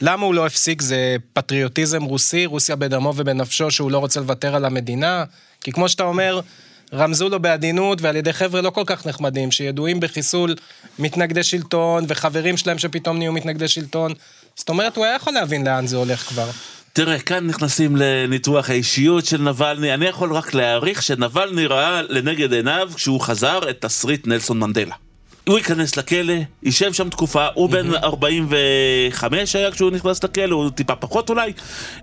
למה 0.00 0.26
הוא 0.26 0.34
לא 0.34 0.46
הפסיק? 0.46 0.82
זה 0.82 1.16
פטריוטיזם 1.32 2.02
רוסי, 2.02 2.46
רוסיה 2.46 2.76
בדמו 2.76 3.12
ובנפשו 3.16 3.70
שהוא 3.70 3.90
לא 3.90 3.98
רוצה 3.98 4.20
לוותר 4.20 4.56
על 4.56 4.64
המדינה? 4.64 5.24
כי 5.60 5.72
כמו 5.72 5.88
שאתה 5.88 6.02
אומר, 6.02 6.40
רמזו 6.94 7.28
לו 7.28 7.40
בעדינות 7.40 8.02
ועל 8.02 8.16
ידי 8.16 8.32
חבר'ה 8.32 8.60
לא 8.60 8.70
כל 8.70 8.82
כך 8.86 9.06
נחמדים, 9.06 9.50
שידועים 9.50 10.00
בחיסול 10.00 10.54
מתנגדי 10.98 11.42
שלטון 11.42 12.04
וחברים 12.08 12.56
שלהם 12.56 12.78
שפתאום 12.78 13.18
נהיו 13.18 13.32
מתנגדי 13.32 13.68
שלטון. 13.68 14.12
זאת 14.56 14.68
אומרת, 14.68 14.96
הוא 14.96 15.04
היה 15.04 15.14
יכול 15.14 15.32
להבין 15.32 15.66
לאן 15.66 15.86
זה 15.86 15.96
הולך 15.96 16.20
כבר. 16.20 16.50
תראה, 16.92 17.18
כאן 17.18 17.46
נכנסים 17.46 17.96
לניתוח 17.96 18.70
האישיות 18.70 19.26
של 19.26 19.42
נבלני. 19.42 19.94
אני 19.94 20.06
יכול 20.06 20.32
רק 20.32 20.54
להעריך 20.54 21.02
שנבלני 21.02 21.66
ראה 21.66 22.02
לנגד 22.02 22.52
עיניו 22.52 22.90
כשהוא 22.94 23.20
חזר 23.20 23.70
את 23.70 23.80
תסריט 23.80 24.26
נלסון 24.26 24.58
מנדלה. 24.58 24.94
הוא 25.48 25.58
ייכנס 25.58 25.96
לכלא, 25.96 26.34
יישב 26.62 26.92
שם 26.92 27.08
תקופה, 27.08 27.46
הוא 27.54 27.70
בן 27.70 27.94
45 27.94 29.56
היה 29.56 29.70
כשהוא 29.70 29.90
נכנס 29.90 30.24
לכלא, 30.24 30.54
הוא 30.54 30.70
טיפה 30.70 30.94
פחות 30.94 31.30
אולי. 31.30 31.52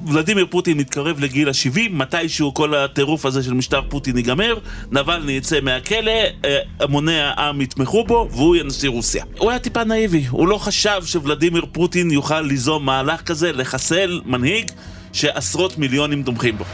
ולדימיר 0.07 0.45
פוטין 0.50 0.77
מתקרב 0.77 1.19
לגיל 1.19 1.50
ה-70, 1.50 1.79
מתישהו 1.91 2.53
כל 2.53 2.75
הטירוף 2.75 3.25
הזה 3.25 3.43
של 3.43 3.53
משטר 3.53 3.81
פוטין 3.89 4.17
ייגמר, 4.17 4.57
נבלני 4.91 5.31
יצא 5.31 5.59
מהכלא, 5.62 6.12
אה, 6.45 6.57
המוני 6.79 7.19
העם 7.19 7.62
יתמכו 7.62 8.03
בו, 8.03 8.27
והוא 8.31 8.55
יהיה 8.55 8.65
נשיא 8.65 8.89
רוסיה. 8.89 9.25
הוא 9.38 9.50
היה 9.50 9.59
טיפה 9.59 9.83
נאיבי, 9.83 10.25
הוא 10.29 10.47
לא 10.47 10.57
חשב 10.57 11.01
שוולדימיר 11.05 11.65
פוטין 11.71 12.12
יוכל 12.12 12.41
ליזום 12.41 12.85
מהלך 12.85 13.21
כזה, 13.21 13.51
לחסל 13.51 14.21
מנהיג 14.25 14.71
שעשרות 15.13 15.77
מיליונים 15.77 16.23
תומכים 16.23 16.57
בו. 16.57 16.65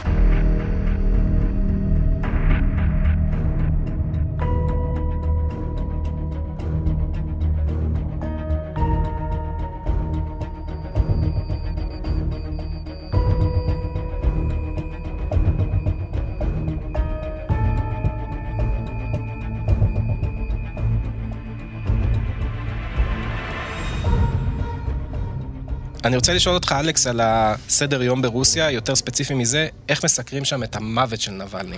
אני 26.04 26.16
רוצה 26.16 26.34
לשאול 26.34 26.54
אותך, 26.54 26.74
אלכס, 26.80 27.06
על 27.06 27.20
הסדר 27.22 28.02
יום 28.02 28.22
ברוסיה, 28.22 28.70
יותר 28.70 28.94
ספציפי 28.96 29.34
מזה, 29.34 29.68
איך 29.88 30.04
מסקרים 30.04 30.44
שם 30.44 30.62
את 30.62 30.76
המוות 30.76 31.20
של 31.20 31.30
נבלני? 31.30 31.76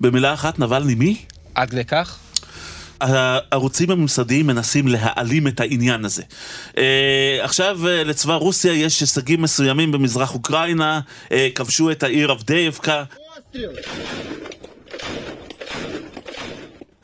במילה 0.00 0.34
אחת, 0.34 0.58
נבלני 0.58 0.94
מי? 0.94 1.16
עד 1.54 1.70
כדי 1.70 1.84
כך? 1.84 2.18
הערוצים 3.00 3.90
הממסדיים 3.90 4.46
מנסים 4.46 4.88
להעלים 4.88 5.48
את 5.48 5.60
העניין 5.60 6.04
הזה. 6.04 6.22
Uh, 6.68 6.76
עכשיו 7.40 7.78
uh, 7.82 8.04
לצבא 8.04 8.34
רוסיה 8.34 8.72
יש 8.72 9.00
הישגים 9.00 9.42
מסוימים 9.42 9.92
במזרח 9.92 10.34
אוקראינה, 10.34 11.00
uh, 11.28 11.32
כבשו 11.54 11.90
את 11.90 12.02
העיר 12.02 12.32
אבדייבקה. 12.32 13.04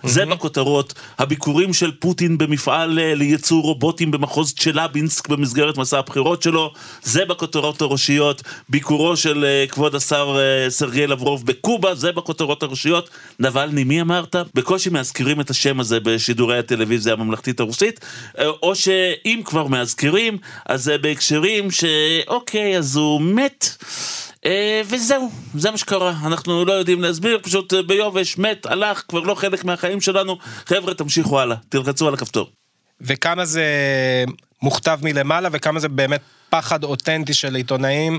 זה 0.06 0.26
בכותרות, 0.26 0.94
הביקורים 1.18 1.72
של 1.72 1.92
פוטין 1.92 2.38
במפעל 2.38 2.98
אה, 2.98 3.14
לייצור 3.14 3.62
רובוטים 3.62 4.10
במחוז 4.10 4.54
צ'לבינסק 4.54 5.28
במסגרת 5.28 5.78
מסע 5.78 5.98
הבחירות 5.98 6.42
שלו, 6.42 6.72
זה 7.02 7.24
בכותרות 7.24 7.80
הראשיות, 7.80 8.42
ביקורו 8.68 9.16
של 9.16 9.44
אה, 9.44 9.64
כבוד 9.68 9.94
השר 9.94 10.36
אה, 10.38 10.70
סרגי 10.70 11.06
לברוב 11.06 11.46
בקובה, 11.46 11.94
זה 11.94 12.12
בכותרות 12.12 12.62
הראשיות. 12.62 13.10
נבלני, 13.40 13.84
מי 13.84 14.00
אמרת? 14.00 14.36
בקושי 14.54 14.90
מאזכירים 14.90 15.40
את 15.40 15.50
השם 15.50 15.80
הזה 15.80 16.00
בשידורי 16.00 16.58
הטלוויזיה 16.58 17.12
הממלכתית 17.12 17.60
הרוסית, 17.60 18.00
או 18.38 18.74
שאם 18.74 19.40
כבר 19.44 19.66
מאזכירים, 19.66 20.38
אז 20.66 20.84
זה 20.84 20.98
בהקשרים 20.98 21.70
שאוקיי, 21.70 22.78
אז 22.78 22.96
הוא 22.96 23.20
מת. 23.20 23.76
אה, 24.46 24.82
וזהו, 24.84 25.30
זה 25.54 25.70
מה 25.70 25.76
שקרה. 25.78 26.14
אנחנו 26.26 26.64
לא 26.64 26.72
יודעים 26.72 27.02
להסביר, 27.02 27.38
פשוט 27.42 27.74
אה, 27.74 27.82
ביובש, 27.82 28.38
מת, 28.38 28.66
הלך, 28.66 29.02
כבר 29.08 29.20
לא 29.20 29.34
חלק 29.34 29.64
מהחיים 29.64 30.00
שלנו. 30.00 30.38
חבר'ה, 30.66 30.94
תמשיכו 30.94 31.40
הלאה, 31.40 31.56
תלחצו 31.68 32.08
על 32.08 32.14
הכפתור. 32.14 32.50
וכמה 33.00 33.44
זה 33.44 33.64
מוכתב 34.62 34.98
מלמעלה, 35.02 35.48
וכמה 35.52 35.80
זה 35.80 35.88
באמת 35.88 36.20
פחד 36.50 36.84
אותנטי 36.84 37.34
של 37.34 37.54
עיתונאים 37.54 38.18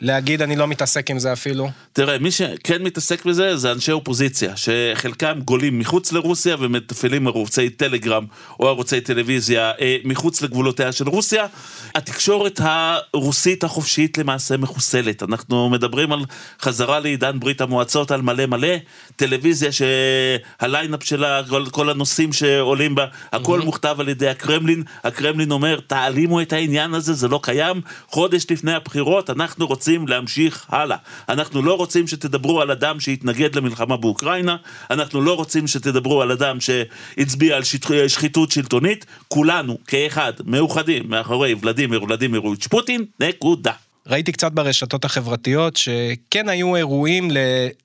להגיד 0.00 0.42
אני 0.42 0.56
לא 0.56 0.66
מתעסק 0.66 1.10
עם 1.10 1.18
זה 1.18 1.32
אפילו? 1.32 1.70
תראה, 1.92 2.18
מי 2.18 2.30
שכן 2.30 2.82
מתעסק 2.82 3.24
בזה 3.24 3.56
זה 3.56 3.72
אנשי 3.72 3.92
אופוזיציה, 3.92 4.56
שחלקם 4.56 5.40
גולים 5.44 5.78
מחוץ 5.78 6.12
לרוסיה 6.12 6.56
ומתפעלים 6.60 7.26
ערוצי 7.26 7.70
טלגרם 7.70 8.26
או 8.60 8.68
ערוצי 8.68 9.00
טלוויזיה 9.00 9.72
אה, 9.80 9.96
מחוץ 10.04 10.42
לגבולותיה 10.42 10.92
של 10.92 11.08
רוסיה. 11.08 11.46
התקשורת 11.94 12.60
הרוסית 12.62 13.64
החופשית 13.64 14.18
למעשה 14.18 14.56
מחוסלת. 14.56 15.22
אנחנו 15.22 15.70
מדברים 15.70 16.12
על 16.12 16.20
חזרה 16.60 17.00
לעידן 17.00 17.40
ברית 17.40 17.60
המועצות 17.60 18.10
על 18.10 18.22
מלא 18.22 18.46
מלא, 18.46 18.76
טלוויזיה 19.16 19.70
שהליינאפ 19.72 21.02
שלה, 21.02 21.42
כל, 21.48 21.64
כל 21.70 21.90
הנושאים 21.90 22.32
שעולים 22.32 22.94
בה, 22.94 23.06
הכל 23.32 23.60
mm-hmm. 23.60 23.64
מוכתב 23.64 23.96
על 23.98 24.08
ידי 24.08 24.28
הקרמלין. 24.28 24.82
הקרמלין 25.04 25.50
אומר, 25.50 25.80
תעלימו 25.86 26.40
את 26.40 26.52
העניין 26.52 26.94
הזה, 26.94 27.12
זה 27.12 27.28
לא 27.28 27.40
קיים. 27.42 27.80
חודש 28.08 28.46
לפני 28.50 28.72
הבחירות 28.72 29.30
אנחנו 29.30 29.66
רוצים 29.66 29.83
להמשיך 30.08 30.66
הלאה. 30.68 30.96
אנחנו 31.28 31.62
לא 31.62 31.74
רוצים 31.74 32.06
שתדברו 32.06 32.60
על 32.60 32.70
אדם 32.70 33.00
שהתנגד 33.00 33.54
למלחמה 33.54 33.96
באוקראינה, 33.96 34.56
אנחנו 34.90 35.20
לא 35.20 35.36
רוצים 35.36 35.66
שתדברו 35.66 36.22
על 36.22 36.32
אדם 36.32 36.58
שהצביע 36.60 37.56
על 37.56 37.62
שחיתות 38.08 38.50
שלטונית, 38.50 39.06
כולנו 39.28 39.78
כאחד 39.86 40.32
מאוחדים 40.44 41.04
מאחורי 41.08 41.54
ולדימיר 41.60 42.02
ולדימירוביץ' 42.02 42.66
פוטין, 42.66 43.04
נקודה. 43.20 43.72
ראיתי 44.06 44.32
קצת 44.32 44.52
ברשתות 44.52 45.04
החברתיות 45.04 45.76
שכן 45.76 46.48
היו 46.48 46.76
אירועים 46.76 47.30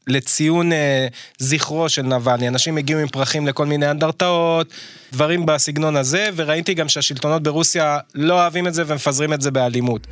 לציון 0.08 0.74
אה, 0.74 1.08
זכרו 1.38 1.90
של 1.90 2.02
נבלני, 2.02 2.48
אנשים 2.48 2.78
הגיעו 2.78 3.00
עם 3.00 3.08
פרחים 3.08 3.48
לכל 3.48 3.66
מיני 3.66 3.92
אנדרטאות, 3.92 4.68
דברים 5.12 5.46
בסגנון 5.46 5.96
הזה, 5.96 6.30
וראיתי 6.36 6.74
גם 6.74 6.90
שהשלטונות 6.90 7.44
ברוסיה 7.44 7.98
לא 8.16 8.34
אוהבים 8.34 8.68
את 8.68 8.74
זה 8.74 8.84
ומפזרים 8.88 9.34
את 9.34 9.42
זה 9.42 9.52
באלימות. 9.52 10.08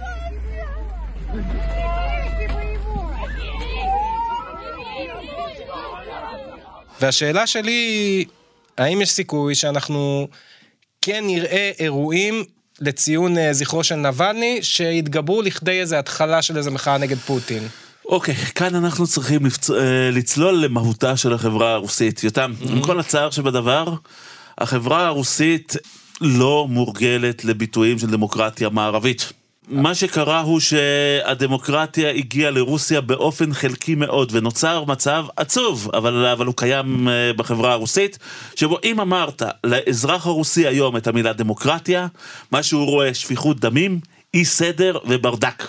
והשאלה 7.01 7.47
שלי 7.47 7.71
היא, 7.71 8.25
האם 8.77 9.01
יש 9.01 9.09
סיכוי 9.09 9.55
שאנחנו 9.55 10.27
כן 11.01 11.23
נראה 11.27 11.71
אירועים 11.79 12.43
לציון 12.81 13.37
אה, 13.37 13.53
זכרו 13.53 13.83
של 13.83 13.95
נבלני, 13.95 14.59
שיתגברו 14.61 15.41
לכדי 15.41 15.79
איזה 15.81 15.99
התחלה 15.99 16.41
של 16.41 16.57
איזה 16.57 16.71
מחאה 16.71 16.97
נגד 16.97 17.17
פוטין? 17.17 17.67
אוקיי, 18.05 18.35
okay, 18.35 18.51
כאן 18.51 18.75
אנחנו 18.75 19.07
צריכים 19.07 19.45
לפצ... 19.45 19.69
אה, 19.69 20.09
לצלול 20.11 20.55
למהותה 20.55 21.17
של 21.17 21.33
החברה 21.33 21.73
הרוסית. 21.73 22.23
יותם, 22.23 22.53
mm-hmm. 22.61 22.71
עם 22.71 22.81
כל 22.81 22.99
הצער 22.99 23.29
שבדבר, 23.31 23.93
החברה 24.57 25.07
הרוסית 25.07 25.75
לא 26.21 26.67
מורגלת 26.69 27.45
לביטויים 27.45 27.99
של 27.99 28.07
דמוקרטיה 28.07 28.69
מערבית. 28.69 29.33
מה 29.67 29.95
שקרה 29.95 30.41
הוא 30.41 30.59
שהדמוקרטיה 30.59 32.09
הגיעה 32.09 32.51
לרוסיה 32.51 33.01
באופן 33.01 33.53
חלקי 33.53 33.95
מאוד, 33.95 34.29
ונוצר 34.31 34.83
מצב 34.87 35.25
עצוב, 35.35 35.89
אבל, 35.93 36.25
אבל 36.25 36.45
הוא 36.45 36.55
קיים 36.57 37.07
אה, 37.07 37.33
בחברה 37.33 37.71
הרוסית, 37.71 38.17
שבו 38.55 38.77
אם 38.83 38.99
אמרת 38.99 39.43
לאזרח 39.63 40.27
הרוסי 40.27 40.67
היום 40.67 40.97
את 40.97 41.07
המילה 41.07 41.33
דמוקרטיה, 41.33 42.07
מה 42.51 42.63
שהוא 42.63 42.85
רואה 42.85 43.13
שפיכות 43.13 43.59
דמים, 43.59 43.99
אי 44.33 44.45
סדר 44.45 44.97
וברדק. 45.05 45.63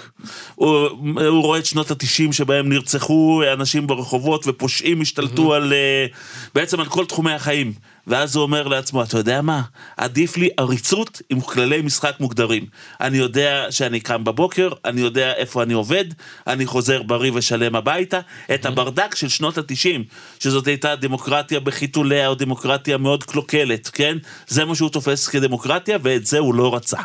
הוא, 0.54 0.88
הוא 1.26 1.42
רואה 1.42 1.58
את 1.58 1.66
שנות 1.66 1.90
התשעים 1.90 2.32
שבהם 2.32 2.68
נרצחו 2.68 3.42
אנשים 3.52 3.86
ברחובות 3.86 4.44
ופושעים 4.46 5.00
השתלטו 5.00 5.52
mm-hmm. 5.52 5.56
על, 5.56 5.72
אה, 5.72 6.06
בעצם 6.54 6.80
על 6.80 6.86
כל 6.86 7.04
תחומי 7.04 7.32
החיים. 7.32 7.72
ואז 8.08 8.36
הוא 8.36 8.42
אומר 8.42 8.68
לעצמו, 8.68 9.02
אתה 9.02 9.18
יודע 9.18 9.42
מה? 9.42 9.62
עדיף 9.96 10.36
לי 10.36 10.48
עריצות 10.56 11.22
עם 11.30 11.40
כללי 11.40 11.82
משחק 11.82 12.16
מוגדרים. 12.20 12.66
אני 13.00 13.18
יודע 13.18 13.66
שאני 13.70 14.00
קם 14.00 14.24
בבוקר, 14.24 14.70
אני 14.84 15.00
יודע 15.00 15.32
איפה 15.32 15.62
אני 15.62 15.74
עובד, 15.74 16.04
אני 16.46 16.66
חוזר 16.66 17.02
בריא 17.02 17.32
ושלם 17.34 17.76
הביתה. 17.76 18.20
את 18.54 18.66
הברדק 18.66 19.14
של 19.14 19.28
שנות 19.28 19.58
התשעים, 19.58 20.04
שזאת 20.40 20.66
הייתה 20.66 20.96
דמוקרטיה 20.96 21.60
בחיתוליה 21.60 22.28
או 22.28 22.34
דמוקרטיה 22.34 22.98
מאוד 22.98 23.24
קלוקלת, 23.24 23.88
כן? 23.88 24.18
זה 24.48 24.64
מה 24.64 24.74
שהוא 24.74 24.90
תופס 24.90 25.28
כדמוקרטיה, 25.28 25.98
ואת 26.02 26.26
זה 26.26 26.38
הוא 26.38 26.54
לא 26.54 26.74
רצה. 26.74 27.00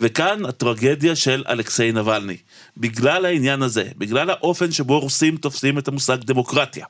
וכאן 0.00 0.44
הטרגדיה 0.44 1.16
של 1.16 1.44
אלכסיי 1.48 1.92
נבלני. 1.92 2.36
בגלל 2.76 3.24
העניין 3.24 3.62
הזה, 3.62 3.88
בגלל 3.98 4.30
האופן 4.30 4.72
שבו 4.72 5.00
רוסים 5.00 5.36
תופסים 5.36 5.78
את 5.78 5.88
המושג 5.88 6.16
דמוקרטיה. 6.24 6.86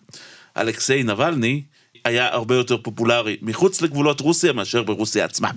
אלכסיי 0.56 1.02
נבלני 1.02 1.62
היה 2.06 2.28
הרבה 2.32 2.54
יותר 2.54 2.76
פופולרי 2.76 3.36
מחוץ 3.42 3.82
לגבולות 3.82 4.20
רוסיה 4.20 4.52
מאשר 4.52 4.82
ברוסיה 4.82 5.24
עצמה. 5.24 5.50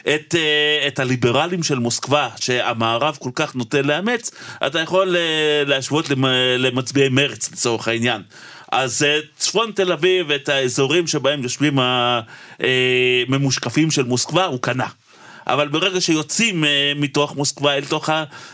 את, 0.00 0.34
אה, 0.34 0.88
את 0.88 0.98
הליברלים 0.98 1.62
של 1.62 1.78
מוסקבה, 1.78 2.28
שהמערב 2.40 3.16
כל 3.20 3.30
כך 3.34 3.54
נוטה 3.54 3.82
לאמץ, 3.82 4.30
אתה 4.66 4.80
יכול 4.80 5.16
אה, 5.16 5.64
להשוות 5.66 6.10
למצביעי 6.58 7.08
מרץ 7.08 7.52
לצורך 7.52 7.88
העניין. 7.88 8.22
אז 8.72 9.02
אה, 9.02 9.18
צפון 9.36 9.72
תל 9.74 9.92
אביב, 9.92 10.30
את 10.30 10.48
האזורים 10.48 11.06
שבהם 11.06 11.42
יושבים 11.42 11.78
הממושקפים 13.28 13.90
של 13.90 14.02
מוסקבה, 14.02 14.44
הוא 14.44 14.58
קנה. 14.62 14.86
אבל 15.46 15.68
ברגע 15.68 16.00
שיוצאים 16.00 16.64
אה, 16.64 16.92
מתוך 16.96 17.36
מוסקבה 17.36 17.74
אל 17.74 17.84
תוך 17.84 18.08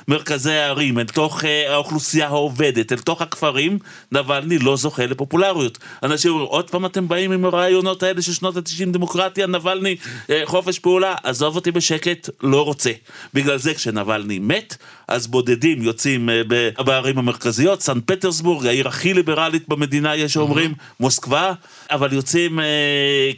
מרכזי 0.08 0.52
הערים, 0.52 0.98
אל 0.98 1.04
תוך 1.04 1.44
אה, 1.44 1.74
האוכלוסייה 1.74 2.26
העובדת, 2.26 2.92
אל 2.92 2.98
תוך 2.98 3.22
הכפרים, 3.22 3.78
נבלני 4.12 4.58
לא 4.58 4.76
זוכה 4.76 5.06
לפופולריות. 5.06 5.78
אנשים 6.02 6.30
אומרים, 6.30 6.48
עוד 6.48 6.70
פעם 6.70 6.86
אתם 6.86 7.08
באים 7.08 7.32
עם 7.32 7.44
הרעיונות 7.44 8.02
האלה 8.02 8.22
של 8.22 8.32
שנות 8.32 8.56
ה-90 8.56 8.90
דמוקרטיה, 8.92 9.46
נבלני, 9.46 9.96
אה, 10.30 10.42
חופש 10.44 10.78
פעולה, 10.78 11.14
עזוב 11.22 11.56
אותי 11.56 11.70
בשקט, 11.70 12.30
לא 12.42 12.64
רוצה. 12.64 12.90
בגלל 13.34 13.58
זה 13.58 13.74
כשנבלני 13.74 14.38
מת, 14.38 14.76
אז 15.08 15.26
בודדים 15.26 15.82
יוצאים 15.82 16.28
בערים 16.84 17.18
המרכזיות, 17.18 17.82
סן 17.82 18.00
פטרסבורג, 18.06 18.66
העיר 18.66 18.88
הכי 18.88 19.14
ליברלית 19.14 19.68
במדינה, 19.68 20.16
יש 20.16 20.32
שאומרים, 20.32 20.74
מוסקבה, 21.00 21.52
אבל 21.90 22.12
יוצאים 22.12 22.60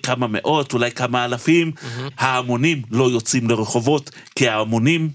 כמה 0.02 0.26
מאות, 0.30 0.72
אולי 0.72 0.90
כמה 0.90 1.24
אלפים, 1.24 1.72
ההמונים 2.18 2.82
לא. 2.90 3.10
יוצאים 3.10 3.50
לרחובות, 3.50 4.10
כי 4.36 4.48
ההמונים, 4.48 5.10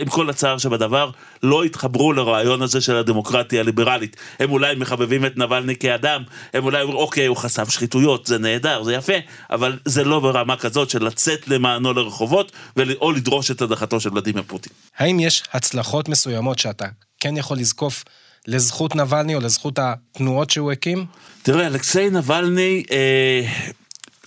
עם 0.00 0.08
כל 0.08 0.30
הצער 0.30 0.58
שבדבר, 0.58 1.10
לא 1.42 1.64
התחברו 1.64 2.12
לרעיון 2.12 2.62
הזה 2.62 2.80
של 2.80 2.96
הדמוקרטיה 2.96 3.60
הליברלית. 3.60 4.16
הם 4.38 4.50
אולי 4.50 4.74
מחבבים 4.74 5.26
את 5.26 5.36
נבלני 5.36 5.76
כאדם, 5.76 6.22
הם 6.54 6.64
אולי 6.64 6.82
אומרים, 6.82 6.98
אוקיי, 6.98 7.26
הוא 7.26 7.36
חשף 7.36 7.70
שחיתויות, 7.70 8.26
זה 8.26 8.38
נהדר, 8.38 8.82
זה 8.82 8.94
יפה, 8.94 9.12
אבל 9.50 9.78
זה 9.84 10.04
לא 10.04 10.20
ברמה 10.20 10.56
כזאת 10.56 10.90
של 10.90 11.04
לצאת 11.04 11.48
למענו 11.48 11.92
לרחובות, 11.92 12.52
או 13.00 13.12
לדרוש 13.12 13.50
את 13.50 13.62
הדחתו 13.62 14.00
של 14.00 14.10
ולדימיר 14.12 14.42
פוטין. 14.46 14.72
האם 14.98 15.20
יש 15.20 15.42
הצלחות 15.52 16.08
מסוימות 16.08 16.58
שאתה 16.58 16.86
כן 17.20 17.36
יכול 17.36 17.58
לזקוף 17.58 18.04
לזכות 18.46 18.96
נבלני 18.96 19.34
או 19.34 19.40
לזכות 19.40 19.78
התנועות 19.78 20.50
שהוא 20.50 20.72
הקים? 20.72 21.06
תראה, 21.42 21.66
אלכסיי 21.66 22.10
נבלני, 22.10 22.82
אה, 22.90 23.42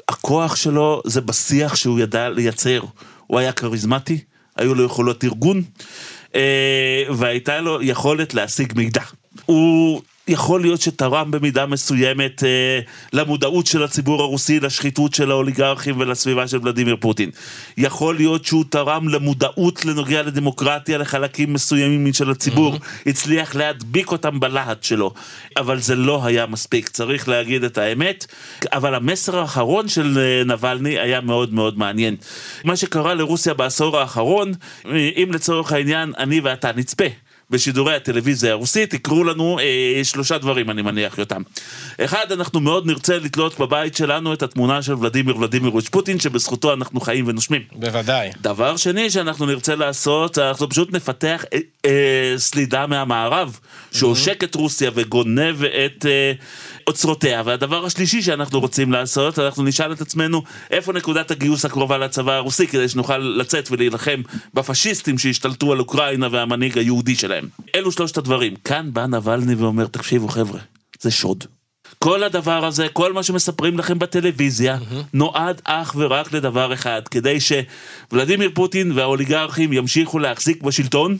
הכוח 0.09 0.55
שלו 0.55 1.01
זה 1.05 1.21
בשיח 1.21 1.75
שהוא 1.75 1.99
ידע 1.99 2.29
לייצר. 2.29 2.81
הוא 3.27 3.39
היה 3.39 3.51
כריזמטי, 3.51 4.19
היו 4.55 4.75
לו 4.75 4.83
יכולות 4.83 5.23
ארגון, 5.23 5.61
אה, 6.35 7.03
והייתה 7.09 7.61
לו 7.61 7.83
יכולת 7.83 8.33
להשיג 8.33 8.73
מידע. 8.75 9.01
הוא 9.45 10.01
יכול 10.27 10.61
להיות 10.61 10.81
שתרם 10.81 11.31
במידה 11.31 11.65
מסוימת 11.65 12.43
אה, 12.43 12.79
למודעות 13.13 13.65
של 13.67 13.83
הציבור 13.83 14.21
הרוסי 14.21 14.59
לשחיתות 14.59 15.13
של 15.13 15.31
האוליגרכים 15.31 15.99
ולסביבה 15.99 16.47
של 16.47 16.59
ולדימיר 16.61 16.95
פוטין. 16.99 17.29
יכול 17.77 18.15
להיות 18.15 18.45
שהוא 18.45 18.63
תרם 18.69 19.07
למודעות 19.07 19.85
לנוגע 19.85 20.21
לדמוקרטיה 20.21 20.97
לחלקים 20.97 21.53
מסוימים 21.53 22.13
של 22.13 22.31
הציבור, 22.31 22.75
mm-hmm. 22.75 23.09
הצליח 23.09 23.55
להדביק 23.55 24.11
אותם 24.11 24.39
בלהט 24.39 24.83
שלו, 24.83 25.13
אבל 25.57 25.79
זה 25.79 25.95
לא 25.95 26.25
היה 26.25 26.45
מספיק, 26.45 26.89
צריך 26.89 27.29
להגיד 27.29 27.63
את 27.63 27.77
האמת. 27.77 28.25
אבל 28.73 28.95
המסר 28.95 29.39
האחרון 29.39 29.87
של 29.87 30.19
אה, 30.19 30.43
נבלני 30.45 30.99
היה 30.99 31.21
מאוד 31.21 31.53
מאוד 31.53 31.77
מעניין. 31.77 32.15
מה 32.63 32.75
שקרה 32.75 33.13
לרוסיה 33.13 33.53
בעשור 33.53 33.97
האחרון, 33.99 34.51
אם 34.85 35.29
לצורך 35.33 35.71
העניין 35.71 36.13
אני 36.17 36.39
ואתה 36.39 36.71
נצפה 36.75 37.22
בשידורי 37.49 37.95
הטלוויזיה 37.95 38.51
הרוסית, 38.51 38.93
יקרו 38.93 39.23
לנו 39.23 39.59
אה, 39.59 40.03
שלושה 40.03 40.37
דברים, 40.37 40.69
אני 40.69 40.81
מניח, 40.81 41.17
יותם. 41.17 41.41
אחד, 42.01 42.31
אנחנו 42.31 42.59
מאוד 42.59 42.85
נרצה 42.85 43.17
לתלות 43.17 43.59
בבית 43.59 43.95
שלנו 43.95 44.33
את 44.33 44.43
התמונה 44.43 44.81
של 44.81 44.93
ולדימיר 44.93 45.37
ולדימירוביץ' 45.37 45.89
פוטין, 45.89 46.19
שבזכותו 46.19 46.73
אנחנו 46.73 47.01
חיים 47.01 47.27
ונושמים. 47.27 47.61
בוודאי. 47.71 48.31
דבר 48.41 48.77
שני 48.77 49.09
שאנחנו 49.09 49.45
נרצה 49.45 49.75
לעשות, 49.75 50.37
אנחנו 50.37 50.69
פשוט 50.69 50.93
נפתח 50.93 51.45
אה, 51.85 52.33
סלידה 52.37 52.87
מהמערב, 52.87 53.59
שעושק 53.91 54.43
את 54.43 54.55
רוסיה 54.55 54.91
וגונב 54.93 55.63
את... 55.63 56.05
אה, 56.05 56.33
אוצרותיה. 56.87 57.41
והדבר 57.45 57.85
השלישי 57.85 58.21
שאנחנו 58.21 58.59
רוצים 58.59 58.91
לעשות, 58.91 59.39
אנחנו 59.39 59.63
נשאל 59.63 59.91
את 59.91 60.01
עצמנו 60.01 60.43
איפה 60.71 60.93
נקודת 60.93 61.31
הגיוס 61.31 61.65
הקרובה 61.65 61.97
לצבא 61.97 62.33
הרוסי, 62.33 62.67
כדי 62.67 62.89
שנוכל 62.89 63.17
לצאת 63.17 63.71
ולהילחם 63.71 64.21
בפשיסטים 64.53 65.17
שהשתלטו 65.17 65.71
על 65.71 65.79
אוקראינה 65.79 66.27
והמנהיג 66.31 66.77
היהודי 66.77 67.15
שלהם. 67.15 67.47
אלו 67.75 67.91
שלושת 67.91 68.17
הדברים. 68.17 68.55
כאן 68.55 68.89
בא 68.93 69.05
נבלני 69.05 69.55
ואומר, 69.55 69.87
תקשיבו 69.87 70.27
חבר'ה, 70.27 70.59
זה 71.01 71.11
שוד. 71.11 71.43
כל 71.99 72.23
הדבר 72.23 72.65
הזה, 72.65 72.87
כל 72.93 73.13
מה 73.13 73.23
שמספרים 73.23 73.77
לכם 73.77 73.99
בטלוויזיה, 73.99 74.77
mm-hmm. 74.77 75.03
נועד 75.13 75.61
אך 75.63 75.95
ורק 75.97 76.33
לדבר 76.33 76.73
אחד, 76.73 77.01
כדי 77.11 77.37
שוולדימיר 77.39 78.51
פוטין 78.53 78.91
והאוליגרכים 78.91 79.73
ימשיכו 79.73 80.19
להחזיק 80.19 80.61
בשלטון, 80.61 81.17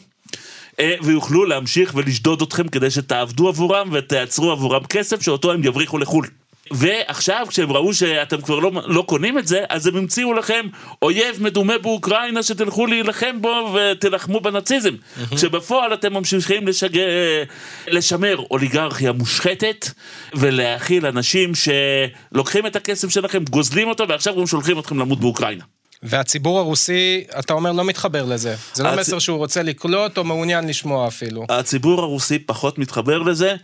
ויוכלו 0.81 1.45
להמשיך 1.45 1.91
ולשדוד 1.95 2.41
אתכם 2.41 2.67
כדי 2.67 2.91
שתעבדו 2.91 3.47
עבורם 3.47 3.89
ותייצרו 3.91 4.51
עבורם 4.51 4.83
כסף 4.83 5.21
שאותו 5.21 5.51
הם 5.51 5.63
יבריחו 5.63 5.97
לחו"ל. 5.97 6.27
ועכשיו 6.71 7.45
כשהם 7.49 7.71
ראו 7.71 7.93
שאתם 7.93 8.41
כבר 8.41 8.59
לא, 8.59 8.71
לא 8.85 9.01
קונים 9.01 9.37
את 9.37 9.47
זה, 9.47 9.63
אז 9.69 9.87
הם 9.87 9.95
המציאו 9.95 10.33
לכם 10.33 10.65
אויב 11.01 11.43
מדומה 11.43 11.77
באוקראינה 11.77 12.43
שתלכו 12.43 12.85
להילחם 12.85 13.41
בו 13.41 13.75
ותילחמו 13.75 14.39
בנאציזם. 14.39 14.93
Mm-hmm. 14.93 15.35
כשבפועל 15.35 15.93
אתם 15.93 16.13
ממשיכים 16.13 16.67
לשג... 16.67 16.89
לשמר 17.87 18.37
אוליגרכיה 18.51 19.11
מושחתת 19.11 19.89
ולהכיל 20.33 21.05
אנשים 21.05 21.51
שלוקחים 21.55 22.65
את 22.65 22.75
הכסף 22.75 23.09
שלכם, 23.09 23.43
גוזלים 23.49 23.87
אותו 23.87 24.07
ועכשיו 24.07 24.35
גם 24.35 24.47
שולחים 24.47 24.79
אתכם 24.79 24.99
למות 24.99 25.19
באוקראינה. 25.19 25.63
והציבור 26.03 26.59
הרוסי, 26.59 27.23
אתה 27.39 27.53
אומר, 27.53 27.71
לא 27.71 27.83
מתחבר 27.85 28.25
לזה. 28.25 28.55
זה 28.73 28.83
לא 28.83 28.89
הצ... 28.89 28.99
מסר 28.99 29.19
שהוא 29.19 29.37
רוצה 29.37 29.63
לקלוט 29.63 30.17
או 30.17 30.23
מעוניין 30.23 30.67
לשמוע 30.67 31.07
אפילו. 31.07 31.45
הציבור 31.49 32.01
הרוסי 32.01 32.39
פחות 32.39 32.77
מתחבר 32.77 33.19
לזה. 33.19 33.55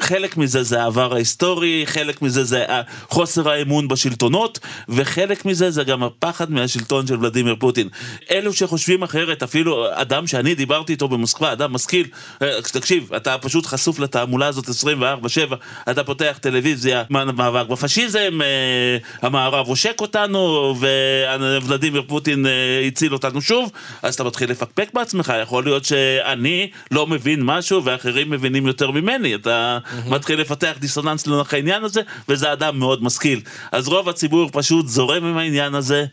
חלק 0.00 0.36
מזה 0.36 0.62
זה 0.62 0.82
העבר 0.82 1.14
ההיסטורי, 1.14 1.82
חלק 1.86 2.22
מזה 2.22 2.44
זה 2.44 2.64
חוסר 3.08 3.50
האמון 3.50 3.88
בשלטונות, 3.88 4.58
וחלק 4.88 5.44
מזה 5.44 5.70
זה 5.70 5.84
גם 5.84 6.02
הפחד 6.02 6.50
מהשלטון 6.50 7.06
של 7.06 7.20
ולדימיר 7.20 7.56
פוטין. 7.58 7.88
אלו 8.30 8.52
שחושבים 8.52 9.02
אחרת, 9.02 9.42
אפילו 9.42 9.86
אדם 9.92 10.26
שאני 10.26 10.54
דיברתי 10.54 10.92
איתו 10.92 11.08
במוסקבה, 11.08 11.52
אדם 11.52 11.72
משכיל, 11.72 12.06
אה, 12.42 12.62
תקשיב, 12.72 13.12
אתה 13.12 13.38
פשוט 13.38 13.66
חשוף 13.66 13.98
לתעמולה 13.98 14.46
הזאת 14.46 14.68
24-7, 14.68 15.54
אתה 15.90 16.04
פותח 16.04 16.38
טלוויזיה, 16.40 17.02
מאבק 17.10 17.68
בפשיזם, 17.68 18.40
אה, 18.42 18.96
המערב 19.22 19.68
עושק 19.68 20.00
אותנו, 20.00 20.74
וולדימיר... 20.78 21.62
ולדימיר 21.66 22.02
פוטין 22.06 22.46
אה, 22.46 22.86
הציל 22.86 23.12
אותנו 23.12 23.40
שוב, 23.42 23.70
אז 24.02 24.14
אתה 24.14 24.24
מתחיל 24.24 24.50
לפקפק 24.50 24.88
בעצמך, 24.94 25.32
יכול 25.42 25.64
להיות 25.64 25.84
שאני 25.84 26.70
לא 26.90 27.06
מבין 27.06 27.40
משהו 27.42 27.84
ואחרים 27.84 28.30
מבינים 28.30 28.66
יותר 28.66 28.90
ממני, 28.90 29.34
אתה 29.34 29.78
mm-hmm. 29.88 30.10
מתחיל 30.10 30.40
לפתח 30.40 30.72
דיסוננס 30.78 31.26
לנוח 31.26 31.54
העניין 31.54 31.84
הזה, 31.84 32.00
וזה 32.28 32.52
אדם 32.52 32.78
מאוד 32.78 33.02
משכיל. 33.02 33.40
אז 33.72 33.88
רוב 33.88 34.08
הציבור 34.08 34.50
פשוט 34.52 34.88
זורם 34.88 35.24
עם 35.24 35.36
העניין 35.36 35.74
הזה, 35.74 36.04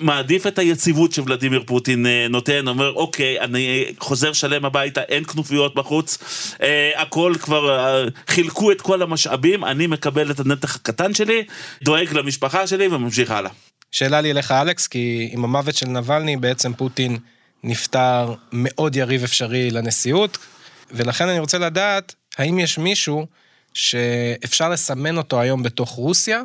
מעדיף 0.00 0.46
את 0.46 0.58
היציבות 0.58 1.12
שוולדימיר 1.12 1.62
פוטין 1.66 2.06
אה, 2.06 2.26
נותן, 2.30 2.68
אומר 2.68 2.92
אוקיי, 2.92 3.40
אני 3.40 3.84
חוזר 4.00 4.32
שלם 4.32 4.64
הביתה, 4.64 5.02
אין 5.02 5.24
כנופיות 5.24 5.74
בחוץ, 5.74 6.18
אה, 6.62 6.90
הכל 6.96 7.34
כבר, 7.40 8.08
חילקו 8.28 8.72
את 8.72 8.80
כל 8.80 9.02
המשאבים, 9.02 9.64
אני 9.64 9.86
מקבל 9.86 10.30
את 10.30 10.40
הנתח 10.40 10.76
הקטן 10.76 11.14
שלי, 11.14 11.44
דואג 11.82 12.12
למשפחה 12.12 12.66
שלי 12.66 12.86
וממשיך 12.86 13.30
הלאה. 13.30 13.50
שאלה 13.92 14.20
לי 14.20 14.30
אליך 14.30 14.50
אלכס, 14.50 14.86
כי 14.86 15.28
עם 15.32 15.44
המוות 15.44 15.74
של 15.74 15.86
נבלני 15.86 16.36
בעצם 16.36 16.74
פוטין 16.74 17.18
נפטר 17.64 18.34
מאוד 18.52 18.96
יריב 18.96 19.24
אפשרי 19.24 19.70
לנשיאות, 19.70 20.38
ולכן 20.90 21.28
אני 21.28 21.38
רוצה 21.38 21.58
לדעת, 21.58 22.14
האם 22.38 22.58
יש 22.58 22.78
מישהו 22.78 23.26
שאפשר 23.74 24.68
לסמן 24.68 25.16
אותו 25.16 25.40
היום 25.40 25.62
בתוך 25.62 25.90
רוסיה, 25.90 26.42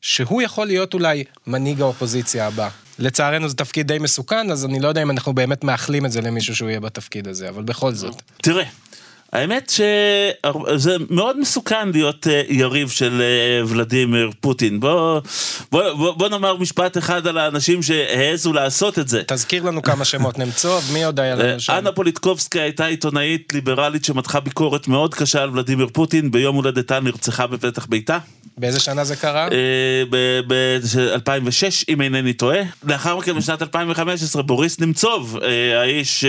שהוא 0.00 0.42
יכול 0.42 0.66
להיות 0.66 0.94
אולי 0.94 1.24
מנהיג 1.46 1.80
האופוזיציה 1.80 2.46
הבא. 2.46 2.68
לצערנו 2.98 3.48
זה 3.48 3.54
תפקיד 3.56 3.88
די 3.88 3.98
מסוכן, 3.98 4.50
אז 4.50 4.64
אני 4.64 4.80
לא 4.80 4.88
יודע 4.88 5.02
אם 5.02 5.10
אנחנו 5.10 5.32
באמת 5.32 5.64
מאחלים 5.64 6.06
את 6.06 6.12
זה 6.12 6.20
למישהו 6.20 6.56
שהוא 6.56 6.68
יהיה 6.68 6.80
בתפקיד 6.80 7.28
הזה, 7.28 7.48
אבל 7.48 7.62
בכל 7.62 7.94
זאת. 7.94 8.22
תראה, 8.42 8.64
האמת 9.36 9.70
שזה 9.70 10.96
מאוד 11.10 11.40
מסוכן 11.40 11.88
להיות 11.88 12.26
אה, 12.26 12.42
יריב 12.48 12.88
של 12.88 13.22
אה, 13.22 13.66
ולדימיר 13.68 14.30
פוטין. 14.40 14.80
בוא, 14.80 15.20
בוא, 15.72 15.92
בוא, 15.92 16.12
בוא 16.12 16.28
נאמר 16.28 16.56
משפט 16.56 16.98
אחד 16.98 17.26
על 17.26 17.38
האנשים 17.38 17.82
שהעזו 17.82 18.52
לעשות 18.52 18.98
את 18.98 19.08
זה. 19.08 19.22
תזכיר 19.26 19.62
לנו 19.62 19.82
כמה 19.82 20.04
שמות 20.04 20.38
נמצוב, 20.44 20.90
מי 20.92 21.04
עוד 21.04 21.20
היה 21.20 21.34
לנו 21.34 21.60
שם? 21.60 21.72
אנה 21.72 21.92
פוליטקובסקי 21.92 22.60
הייתה 22.60 22.86
עיתונאית 22.86 23.52
ליברלית 23.52 24.04
שמתחה 24.04 24.40
ביקורת 24.40 24.88
מאוד 24.88 25.14
קשה 25.14 25.42
על 25.42 25.50
ולדימיר 25.50 25.88
פוטין, 25.92 26.30
ביום 26.30 26.56
הולדתה 26.56 27.00
נרצחה 27.00 27.46
בפתח 27.46 27.86
ביתה. 27.86 28.18
באיזה 28.58 28.80
שנה 28.80 29.04
זה 29.04 29.16
קרה? 29.16 29.48
אה, 29.52 30.02
ב-2006, 30.46 31.84
אם 31.88 32.00
אינני 32.00 32.32
טועה. 32.32 32.60
לאחר 32.84 33.16
מכן 33.16 33.32
בשנת 33.32 33.62
2015 33.62 34.42
בוריס 34.42 34.80
נמצוב, 34.80 35.38
האיש 35.80 36.24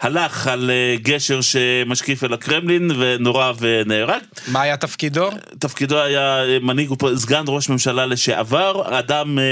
הלך 0.00 0.46
על 0.46 0.70
גשר 1.02 1.40
שמשקיף 1.40 2.24
אל 2.24 2.32
הקרמלין 2.36 2.90
ונורה 2.98 3.52
ונהרג. 3.58 4.20
מה 4.48 4.62
היה 4.62 4.76
תפקידו? 4.76 5.30
תפקידו 5.58 5.98
היה 5.98 6.42
מנהיג, 6.62 6.90
סגן 7.16 7.44
ראש 7.48 7.68
ממשלה 7.68 8.06
לשעבר, 8.06 8.98
אדם, 8.98 9.38
אה, 9.38 9.44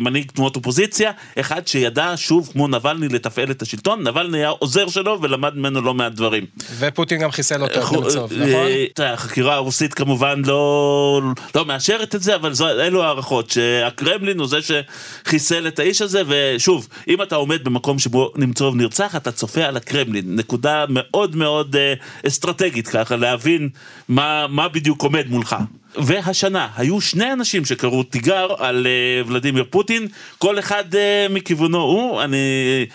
מנהיג 0.00 0.30
תנועות 0.30 0.56
אופוזיציה, 0.56 1.10
אחד 1.40 1.66
שידע 1.66 2.12
שוב 2.16 2.50
כמו 2.52 2.68
נבלני 2.68 3.08
לתפעל 3.08 3.50
את 3.50 3.62
השלטון, 3.62 4.02
נבלני 4.08 4.38
היה 4.38 4.48
עוזר 4.48 4.88
שלו 4.88 5.18
ולמד 5.22 5.56
ממנו 5.56 5.80
לא 5.80 5.94
מעט 5.94 6.12
דברים. 6.12 6.46
ופוטין 6.78 7.20
גם 7.20 7.30
חיסל 7.30 7.62
אותו 7.62 7.80
במצוב, 7.86 8.32
אה, 8.32 8.38
נכון? 8.46 9.04
החקירה 9.04 9.54
הרוסית 9.54 9.94
כמובן 9.94 10.42
לא, 10.46 11.22
לא 11.54 11.64
מאשרת 11.64 12.14
את 12.14 12.22
זה, 12.22 12.34
אבל 12.34 12.52
זו, 12.52 12.68
אלו 12.68 13.02
הערכות, 13.02 13.50
שהקרמלין 13.50 14.38
הוא 14.38 14.48
זה 14.48 14.58
שחיסל 14.62 15.66
את 15.66 15.78
האיש 15.78 16.02
הזה, 16.02 16.22
ושוב, 16.26 16.88
אם 17.08 17.22
אתה 17.22 17.36
עומד 17.36 17.64
במקום 17.64 17.98
שבו 17.98 18.32
נמצוב 18.36 18.76
נרצח, 18.76 19.16
אתה 19.16 19.32
צופה 19.32 19.64
על 19.64 19.76
הקרמלין, 19.76 20.24
נקודה 20.36 20.84
מאוד 20.88 21.36
מאוד 21.36 21.76
אה, 21.76 21.94
אסטרטגית 22.26 22.88
ככה, 22.88 23.16
להבין 23.16 23.68
מה, 24.08 24.46
מה 24.48 24.68
בדיוק 24.68 25.02
עומד 25.02 25.26
מולך. 25.28 25.56
והשנה 25.96 26.68
היו 26.76 27.00
שני 27.00 27.32
אנשים 27.32 27.64
שקראו 27.64 28.02
תיגר 28.02 28.48
על 28.58 28.86
uh, 28.86 29.28
ולדימיר 29.28 29.64
פוטין, 29.70 30.08
כל 30.38 30.58
אחד 30.58 30.84
uh, 30.94 30.96
מכיוונו 31.32 31.78
הוא, 31.78 32.22
אני... 32.22 32.36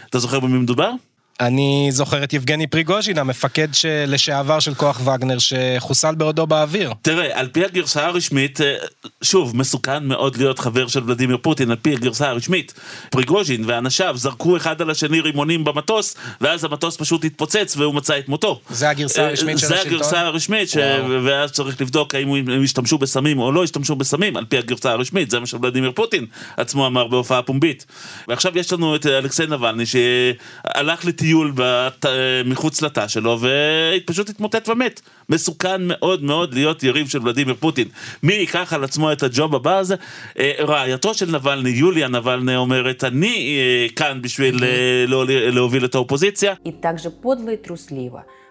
אתה 0.09 0.19
זוכר 0.19 0.39
במי 0.39 0.57
מדובר? 0.57 0.91
אני 1.39 1.87
זוכר 1.91 2.23
את 2.23 2.33
יבגני 2.33 2.67
פריגוז'ין, 2.67 3.17
המפקד 3.17 3.67
לשעבר 4.07 4.59
של 4.59 4.73
כוח 4.73 5.01
וגנר, 5.07 5.37
שחוסל 5.39 6.15
בעודו 6.15 6.47
באוויר. 6.47 6.93
תראה, 7.01 7.39
על 7.39 7.47
פי 7.47 7.65
הגרסה 7.65 8.05
הרשמית, 8.05 8.61
אה, 8.61 8.75
שוב, 9.21 9.57
מסוכן 9.57 10.03
מאוד 10.03 10.37
להיות 10.37 10.59
חבר 10.59 10.87
של 10.87 11.03
ולדימיר 11.05 11.37
פוטין, 11.41 11.71
על 11.71 11.77
פי 11.81 11.93
הגרסה 11.93 12.29
הרשמית. 12.29 12.73
פריגוז'ין 13.09 13.63
ואנשיו 13.65 14.17
זרקו 14.17 14.57
אחד 14.57 14.81
על 14.81 14.89
השני 14.89 15.19
רימונים 15.19 15.63
במטוס, 15.63 16.15
ואז 16.41 16.63
המטוס 16.63 16.97
פשוט 16.97 17.25
התפוצץ 17.25 17.77
והוא 17.77 17.93
מצא 17.95 18.19
את 18.19 18.29
מותו. 18.29 18.59
זה 18.69 18.89
הגרסה 18.89 19.21
אה, 19.21 19.27
הרשמית 19.27 19.57
של 19.57 19.65
השלטון? 19.65 19.83
זה 19.83 19.89
הגרסה 19.89 20.19
הרשמית, 20.19 20.69
ש... 20.69 20.77
ואז 21.23 21.51
צריך 21.51 21.81
לבדוק 21.81 22.15
האם 22.15 22.33
הם 22.33 22.63
השתמשו 22.63 22.97
בסמים 22.97 23.39
או 23.39 23.51
לא 23.51 23.63
השתמשו 23.63 23.95
בסמים, 23.95 24.37
על 24.37 24.45
פי 24.45 24.57
הגרסה 24.57 24.91
הרשמית, 24.91 25.31
זה 25.31 25.39
מה 25.39 25.45
שוולדימיר 25.45 25.91
פוטין 25.91 26.25
עצמו 26.57 26.87
אמר 26.87 27.07
בהופעה 27.07 27.41
פומבית. 27.41 27.85
ועכשיו 28.27 28.57
יש 28.57 28.73
לנו 28.73 28.95
את 28.95 29.05
אלכסיי 29.05 29.47
נבלני, 29.47 29.83
שהלך 29.85 31.05
לטיול. 31.05 31.26
טיול 31.26 31.52
בת, 31.54 32.06
מחוץ 32.44 32.82
לתא 32.82 33.08
שלו 33.08 33.38
ופשוט 33.40 34.28
התמוטט 34.28 34.68
ומת. 34.68 35.00
מסוכן 35.28 35.80
מאוד 35.80 36.22
מאוד 36.22 36.54
להיות 36.54 36.82
יריב 36.82 37.08
של 37.08 37.22
ולדימיר 37.22 37.54
פוטין. 37.54 37.88
מי 38.22 38.32
ייקח 38.32 38.72
על 38.72 38.84
עצמו 38.84 39.12
את 39.12 39.22
הג'וב 39.22 39.54
הבא 39.54 39.78
הזה? 39.78 39.94
אה, 40.38 40.52
רעייתו 40.58 41.14
של 41.14 41.30
נבלני, 41.30 41.70
יוליה 41.70 42.08
נבלני, 42.08 42.56
אומרת, 42.56 43.04
אני 43.04 43.58
אה, 43.58 43.86
כאן 43.96 44.22
בשביל 44.22 44.64
אה, 44.64 45.04
להוביל 45.50 45.84
את 45.84 45.94
האופוזיציה. 45.94 46.54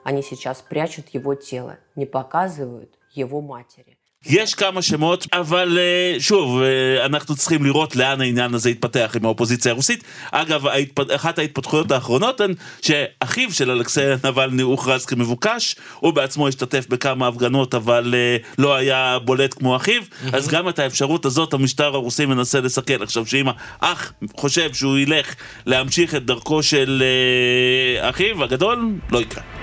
Они 0.04 0.24
сейчас 0.24 0.64
прячут 0.64 1.10
его 1.10 1.36
тело, 1.36 1.78
не 1.96 2.08
показывают 2.08 2.98
его 3.14 3.40
матери. 3.42 3.98
יש 4.29 4.55
כמה 4.55 4.83
שמות, 4.83 5.27
אבל 5.33 5.79
אה, 5.79 6.21
שוב, 6.21 6.62
אה, 6.62 7.07
אנחנו 7.07 7.37
צריכים 7.37 7.65
לראות 7.65 7.97
לאן 7.97 8.21
העניין 8.21 8.55
הזה 8.55 8.71
יתפתח 8.71 9.12
עם 9.17 9.25
האופוזיציה 9.25 9.73
הרוסית. 9.73 10.05
אגב, 10.31 10.67
אחת 11.15 11.39
ההתפתחויות 11.39 11.91
האחרונות 11.91 12.41
הן 12.41 12.55
שאחיו 12.83 13.53
של 13.53 13.71
אלכסיי 13.71 14.05
נבלני 14.25 14.62
הוכרז 14.62 15.07
כמבוקש, 15.07 15.77
הוא 15.99 16.12
בעצמו 16.12 16.49
השתתף 16.49 16.87
בכמה 16.89 17.29
הפגנות, 17.29 17.75
אבל 17.75 18.15
אה, 18.17 18.37
לא 18.59 18.75
היה 18.75 19.19
בולט 19.25 19.55
כמו 19.55 19.77
אחיו, 19.77 20.03
אז 20.33 20.49
גם 20.49 20.69
את 20.69 20.79
האפשרות 20.79 21.25
הזאת 21.25 21.53
המשטר 21.53 21.95
הרוסי 21.95 22.27
מנסה 22.27 22.61
לסכל. 22.61 23.03
עכשיו, 23.03 23.27
שאם 23.27 23.47
האח 23.81 24.12
חושב 24.37 24.75
שהוא 24.75 24.99
ילך 24.99 25.35
להמשיך 25.67 26.15
את 26.15 26.25
דרכו 26.25 26.62
של 26.62 27.03
אחיו 28.01 28.45
הגדול, 28.45 28.89
לא 29.11 29.21
יקרה. 29.21 29.56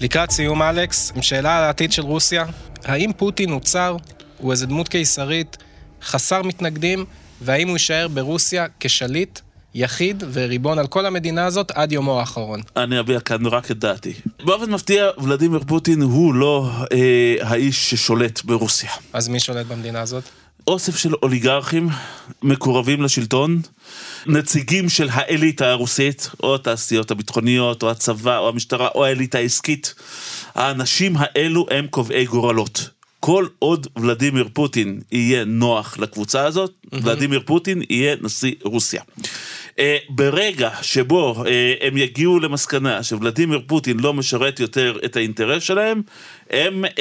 לקראת 0.00 0.30
סיום, 0.30 0.62
אלכס, 0.62 1.12
עם 1.16 1.22
שאלה 1.22 1.58
על 1.58 1.64
העתיד 1.64 1.92
של 1.92 2.02
רוסיה, 2.02 2.44
האם 2.84 3.12
פוטין 3.16 3.50
הוא 3.50 3.60
צר, 3.60 3.96
הוא 4.38 4.52
איזה 4.52 4.66
דמות 4.66 4.88
קיסרית, 4.88 5.56
חסר 6.02 6.42
מתנגדים, 6.42 7.04
והאם 7.40 7.68
הוא 7.68 7.74
יישאר 7.74 8.08
ברוסיה 8.08 8.66
כשליט 8.80 9.40
יחיד 9.74 10.24
וריבון 10.32 10.78
על 10.78 10.86
כל 10.86 11.06
המדינה 11.06 11.46
הזאת 11.46 11.70
עד 11.70 11.92
יומו 11.92 12.20
האחרון. 12.20 12.60
אני 12.76 13.00
אביע 13.00 13.20
כאן 13.20 13.46
רק 13.46 13.70
את 13.70 13.78
דעתי. 13.78 14.12
באופן 14.44 14.70
מפתיע, 14.70 15.08
ולדימיר 15.22 15.60
פוטין 15.66 16.02
הוא 16.02 16.34
לא 16.34 16.70
אה, 16.92 17.34
האיש 17.40 17.90
ששולט 17.90 18.44
ברוסיה. 18.44 18.90
אז 19.12 19.28
מי 19.28 19.40
שולט 19.40 19.66
במדינה 19.66 20.00
הזאת? 20.00 20.24
אוסף 20.66 20.96
של 20.96 21.14
אוליגרכים 21.22 21.88
מקורבים 22.42 23.02
לשלטון, 23.02 23.60
נציגים 24.26 24.88
של 24.88 25.08
האליטה 25.12 25.70
הרוסית, 25.70 26.30
או 26.42 26.54
התעשיות 26.54 27.10
הביטחוניות, 27.10 27.82
או 27.82 27.90
הצבא, 27.90 28.38
או 28.38 28.48
המשטרה, 28.48 28.88
או 28.94 29.04
האליטה 29.04 29.38
העסקית. 29.38 29.94
האנשים 30.54 31.14
האלו 31.18 31.66
הם 31.70 31.86
קובעי 31.86 32.24
גורלות. 32.24 32.90
כל 33.20 33.46
עוד 33.58 33.86
ולדימיר 33.96 34.48
פוטין 34.52 35.00
יהיה 35.12 35.44
נוח 35.44 35.98
לקבוצה 35.98 36.44
הזאת, 36.44 36.70
mm-hmm. 36.70 36.96
ולדימיר 37.02 37.42
פוטין 37.46 37.82
יהיה 37.90 38.16
נשיא 38.20 38.54
רוסיה. 38.62 39.02
Uh, 39.70 39.82
ברגע 40.08 40.70
שבו 40.82 41.34
uh, 41.44 41.48
הם 41.80 41.96
יגיעו 41.96 42.38
למסקנה 42.38 43.02
שוולדימיר 43.02 43.60
פוטין 43.66 44.00
לא 44.00 44.14
משרת 44.14 44.60
יותר 44.60 44.98
את 45.04 45.16
האינטרס 45.16 45.62
שלהם, 45.62 46.02
הם 46.50 46.84
uh, 46.84 46.98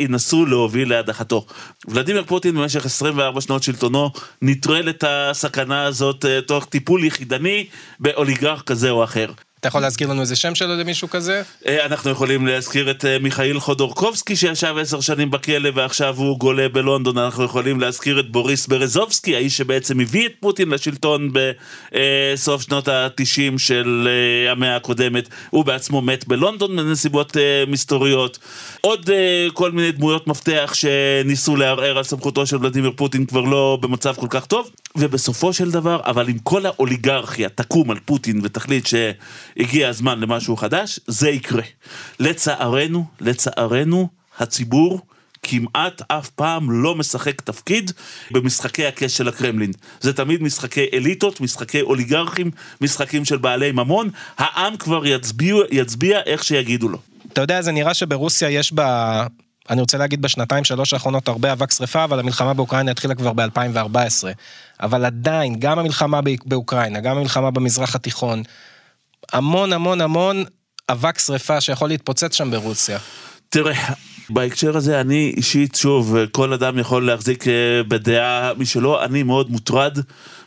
ינסו 0.00 0.46
להוביל 0.46 0.90
להדחתו. 0.90 1.46
ולדימיר 1.88 2.24
פוטין 2.24 2.54
במשך 2.54 2.86
24 2.86 3.40
שנות 3.40 3.62
שלטונו 3.62 4.10
נטרל 4.42 4.88
את 4.88 5.04
הסכנה 5.06 5.84
הזאת 5.84 6.24
uh, 6.24 6.28
תוך 6.46 6.64
טיפול 6.64 7.04
יחידני 7.04 7.66
באוליגרך 8.00 8.62
כזה 8.62 8.90
או 8.90 9.04
אחר. 9.04 9.32
אתה 9.60 9.68
יכול 9.68 9.80
להזכיר 9.80 10.08
לנו 10.08 10.20
איזה 10.20 10.36
שם 10.36 10.54
שלו 10.54 10.76
למישהו 10.76 11.10
כזה? 11.10 11.42
אה, 11.66 11.86
אנחנו 11.86 12.10
יכולים 12.10 12.46
להזכיר 12.46 12.90
את 12.90 13.04
אה, 13.04 13.18
מיכאיל 13.18 13.60
חודורקובסקי 13.60 14.36
שישב 14.36 14.74
עשר 14.80 15.00
שנים 15.00 15.30
בכלא 15.30 15.70
ועכשיו 15.74 16.16
הוא 16.16 16.38
גולה 16.38 16.68
בלונדון, 16.68 17.18
אנחנו 17.18 17.44
יכולים 17.44 17.80
להזכיר 17.80 18.20
את 18.20 18.30
בוריס 18.30 18.66
ברזובסקי, 18.66 19.36
האיש 19.36 19.56
שבעצם 19.56 20.00
הביא 20.00 20.26
את 20.26 20.32
פוטין 20.40 20.68
לשלטון 20.68 21.30
בסוף 21.92 22.62
שנות 22.62 22.88
התשעים 22.88 23.58
של 23.58 24.08
אה, 24.10 24.52
המאה 24.52 24.76
הקודמת, 24.76 25.28
הוא 25.50 25.64
בעצמו 25.64 26.00
מת 26.00 26.28
בלונדון 26.28 26.76
בנסיבות 26.76 27.36
מסתוריות. 27.68 28.38
עוד 28.80 29.10
כל 29.52 29.72
מיני 29.72 29.92
דמויות 29.92 30.26
מפתח 30.26 30.72
שניסו 30.74 31.56
לערער 31.56 31.98
על 31.98 32.04
סמכותו 32.04 32.46
של 32.46 32.56
ולדימיר 32.56 32.92
פוטין 32.96 33.26
כבר 33.26 33.40
לא 33.40 33.78
במצב 33.80 34.14
כל 34.14 34.26
כך 34.30 34.46
טוב, 34.46 34.70
ובסופו 34.98 35.52
של 35.52 35.70
דבר, 35.70 36.00
אבל 36.04 36.28
אם 36.28 36.38
כל 36.38 36.66
האוליגרכיה 36.66 37.48
תקום 37.48 37.90
על 37.90 37.98
פוטין 38.04 38.40
ותחליט 38.42 38.86
ש... 38.86 38.94
הגיע 39.56 39.88
הזמן 39.88 40.20
למשהו 40.20 40.56
חדש, 40.56 41.00
זה 41.06 41.30
יקרה. 41.30 41.62
לצערנו, 42.20 43.04
לצערנו, 43.20 44.08
הציבור 44.38 45.00
כמעט 45.42 46.02
אף 46.08 46.28
פעם 46.28 46.70
לא 46.70 46.94
משחק 46.94 47.40
תפקיד 47.40 47.92
במשחקי 48.30 48.86
הכס 48.86 49.12
של 49.12 49.28
הקרמלין. 49.28 49.72
זה 50.00 50.12
תמיד 50.12 50.42
משחקי 50.42 50.86
אליטות, 50.94 51.40
משחקי 51.40 51.80
אוליגרכים, 51.80 52.50
משחקים 52.80 53.24
של 53.24 53.36
בעלי 53.36 53.72
ממון. 53.72 54.10
העם 54.38 54.76
כבר 54.76 55.06
יצביע, 55.06 55.56
יצביע 55.70 56.20
איך 56.26 56.44
שיגידו 56.44 56.88
לו. 56.88 56.98
אתה 57.32 57.40
יודע, 57.40 57.62
זה 57.62 57.72
נראה 57.72 57.94
שברוסיה 57.94 58.50
יש 58.50 58.72
בה... 58.72 59.26
אני 59.70 59.80
רוצה 59.80 59.98
להגיד 59.98 60.22
בשנתיים 60.22 60.64
שלוש 60.64 60.92
האחרונות 60.92 61.28
הרבה 61.28 61.52
אבק 61.52 61.72
שרפה, 61.72 62.04
אבל 62.04 62.18
המלחמה 62.18 62.54
באוקראינה 62.54 62.90
התחילה 62.90 63.14
כבר 63.14 63.32
ב-2014. 63.32 64.26
אבל 64.80 65.04
עדיין, 65.04 65.58
גם 65.58 65.78
המלחמה 65.78 66.20
באוקראינה, 66.46 67.00
גם 67.00 67.16
המלחמה 67.16 67.50
במזרח 67.50 67.94
התיכון, 67.94 68.42
המון 69.32 69.72
המון 69.72 70.00
המון 70.00 70.44
אבק 70.88 71.18
שרפה 71.18 71.60
שיכול 71.60 71.88
להתפוצץ 71.88 72.34
שם 72.34 72.50
ברוסיה. 72.50 72.98
תראה, 73.48 73.74
בהקשר 74.30 74.76
הזה 74.76 75.00
אני 75.00 75.34
אישית, 75.36 75.74
שוב, 75.74 76.16
כל 76.32 76.52
אדם 76.52 76.78
יכול 76.78 77.06
להחזיק 77.06 77.48
אה, 77.48 77.82
בדעה 77.88 78.54
משלו, 78.58 79.04
אני 79.04 79.22
מאוד 79.22 79.50
מוטרד 79.50 79.98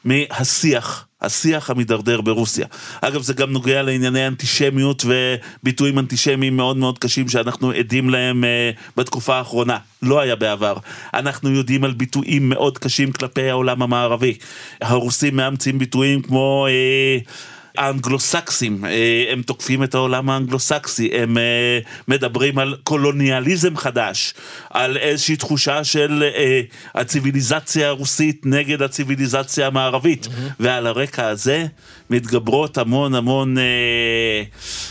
מהשיח. 0.05 1.05
השיח 1.21 1.69
המידרדר 1.69 2.21
ברוסיה. 2.21 2.67
אגב, 3.01 3.21
זה 3.21 3.33
גם 3.33 3.51
נוגע 3.51 3.81
לענייני 3.81 4.27
אנטישמיות 4.27 5.05
וביטויים 5.05 5.99
אנטישמיים 5.99 6.57
מאוד 6.57 6.77
מאוד 6.77 6.99
קשים 6.99 7.29
שאנחנו 7.29 7.71
עדים 7.71 8.09
להם 8.09 8.43
uh, 8.43 8.81
בתקופה 8.97 9.35
האחרונה. 9.35 9.77
לא 10.01 10.19
היה 10.19 10.35
בעבר. 10.35 10.77
אנחנו 11.13 11.49
יודעים 11.49 11.83
על 11.83 11.91
ביטויים 11.93 12.49
מאוד 12.49 12.77
קשים 12.77 13.11
כלפי 13.11 13.49
העולם 13.49 13.81
המערבי. 13.81 14.37
הרוסים 14.81 15.35
מאמצים 15.35 15.79
ביטויים 15.79 16.21
כמו... 16.21 16.67
Uh, 16.67 17.29
האנגלוסקסים, 17.77 18.86
אה, 18.86 19.25
הם 19.31 19.41
תוקפים 19.41 19.84
את 19.84 19.95
העולם 19.95 20.29
האנגלוסקסי, 20.29 21.10
הם 21.13 21.38
אה, 21.38 21.79
מדברים 22.07 22.60
על 22.60 22.75
קולוניאליזם 22.84 23.77
חדש, 23.77 24.34
על 24.69 24.97
איזושהי 24.97 25.36
תחושה 25.36 25.84
של 25.84 26.23
אה, 26.36 26.62
הציוויליזציה 26.95 27.88
הרוסית 27.88 28.41
נגד 28.45 28.81
הציוויליזציה 28.81 29.67
המערבית. 29.67 30.27
ועל 30.60 30.88
הרקע 30.88 31.27
הזה 31.27 31.65
מתגברות 32.12 32.78
המון 32.78 33.15
המון 33.15 33.56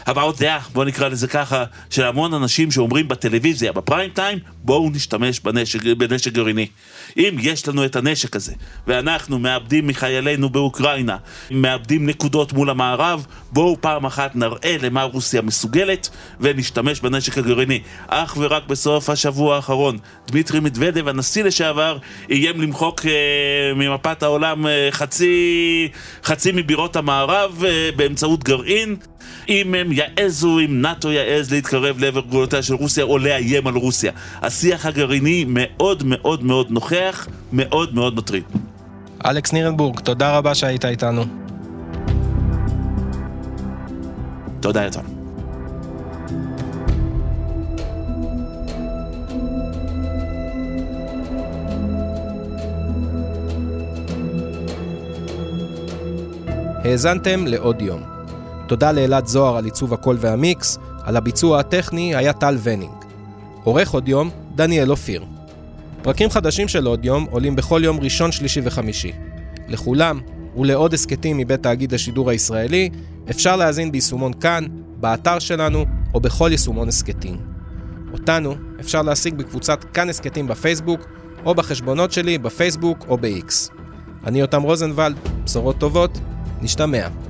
הבעות 0.06 0.38
דעה, 0.38 0.58
בוא 0.72 0.84
נקרא 0.84 1.08
לזה 1.08 1.28
ככה, 1.28 1.64
של 1.90 2.04
המון 2.04 2.34
אנשים 2.34 2.70
שאומרים 2.70 3.08
בטלוויזיה, 3.08 3.72
בפריים 3.72 4.10
טיים, 4.10 4.38
בואו 4.62 4.90
נשתמש 4.90 5.40
בנשק, 5.40 5.82
בנשק 5.84 6.32
גרעיני. 6.32 6.66
אם 7.16 7.36
יש 7.40 7.68
לנו 7.68 7.84
את 7.84 7.96
הנשק 7.96 8.36
הזה, 8.36 8.52
ואנחנו 8.86 9.38
מאבדים 9.38 9.86
מחיילינו 9.86 10.48
באוקראינה, 10.48 11.16
מאבדים 11.50 12.06
נקודות 12.06 12.52
מול 12.52 12.70
המערב, 12.70 13.26
בואו 13.52 13.76
פעם 13.80 14.06
אחת 14.06 14.36
נראה 14.36 14.76
למה 14.82 15.02
רוסיה 15.02 15.42
מסוגלת, 15.42 16.08
ונשתמש 16.40 17.00
בנשק 17.00 17.38
הגרעיני. 17.38 17.80
אך 18.08 18.36
ורק 18.38 18.66
בסוף 18.66 19.10
השבוע 19.10 19.56
האחרון, 19.56 19.98
דמיטרי 20.26 20.60
מדוודב, 20.60 21.08
הנשיא 21.08 21.44
לשעבר, 21.44 21.98
איים 22.30 22.60
למחוק 22.60 23.06
אה, 23.06 23.74
ממפת 23.74 24.22
העולם 24.22 24.66
אה, 24.66 24.88
חצי, 24.90 25.88
חצי 26.24 26.52
מבירות 26.52 26.96
המערב 26.96 27.09
אה, 27.10 27.90
באמצעות 27.96 28.44
גרעין. 28.44 28.96
אם 29.48 29.74
הם 29.74 29.92
יעזו, 29.92 30.58
אם 30.58 30.82
נאט"ו 30.82 31.12
יעז 31.12 31.52
להתקרב 31.52 31.98
לעבר 31.98 32.20
גבולותיה 32.20 32.62
של 32.62 32.74
רוסיה 32.74 33.04
או 33.04 33.18
לאיים 33.18 33.66
על 33.66 33.74
רוסיה. 33.74 34.12
השיח 34.42 34.86
הגרעיני 34.86 35.44
מאוד 35.48 36.02
מאוד 36.06 36.44
מאוד 36.44 36.70
נוכח, 36.70 37.26
מאוד 37.52 37.94
מאוד 37.94 38.16
מטריד. 38.16 38.42
אלכס 39.26 39.52
נירנבורג, 39.52 40.00
תודה 40.00 40.36
רבה 40.36 40.54
שהיית 40.54 40.84
איתנו. 40.84 41.24
תודה 44.60 44.86
יצא. 44.86 45.19
האזנתם 56.84 57.46
לעוד 57.46 57.82
יום. 57.82 58.02
תודה 58.66 58.92
לאלעד 58.92 59.26
זוהר 59.26 59.56
על 59.56 59.64
עיצוב 59.64 59.94
הקול 59.94 60.16
והמיקס, 60.20 60.78
על 61.02 61.16
הביצוע 61.16 61.60
הטכני 61.60 62.16
היה 62.16 62.32
טל 62.32 62.56
ונינג. 62.62 62.92
עורך 63.64 63.90
עוד 63.90 64.08
יום, 64.08 64.30
דניאל 64.54 64.90
אופיר. 64.90 65.24
פרקים 66.02 66.30
חדשים 66.30 66.68
של 66.68 66.86
עוד 66.86 67.04
יום 67.04 67.26
עולים 67.30 67.56
בכל 67.56 67.80
יום 67.84 68.00
ראשון, 68.00 68.32
שלישי 68.32 68.60
וחמישי. 68.64 69.12
לכולם, 69.68 70.20
ולעוד 70.56 70.94
הסכתים 70.94 71.38
מבית 71.38 71.62
תאגיד 71.62 71.94
השידור 71.94 72.30
הישראלי, 72.30 72.90
אפשר 73.30 73.56
להאזין 73.56 73.92
ביישומון 73.92 74.32
כאן, 74.32 74.64
באתר 75.00 75.38
שלנו, 75.38 75.84
או 76.14 76.20
בכל 76.20 76.48
יישומון 76.52 76.88
הסכתים. 76.88 77.36
אותנו 78.12 78.54
אפשר 78.80 79.02
להשיג 79.02 79.34
בקבוצת 79.34 79.84
כאן 79.84 80.08
הסכתים 80.08 80.46
בפייסבוק, 80.46 81.00
או 81.44 81.54
בחשבונות 81.54 82.12
שלי 82.12 82.38
בפייסבוק 82.38 82.98
או 83.08 83.18
ב-X. 83.18 83.72
אני 84.26 84.40
יותם 84.40 84.62
רוזנבלד, 84.62 85.16
בשורות 85.44 85.78
טובות, 85.78 86.18
Isto 86.62 86.86
mesmo. 86.86 87.29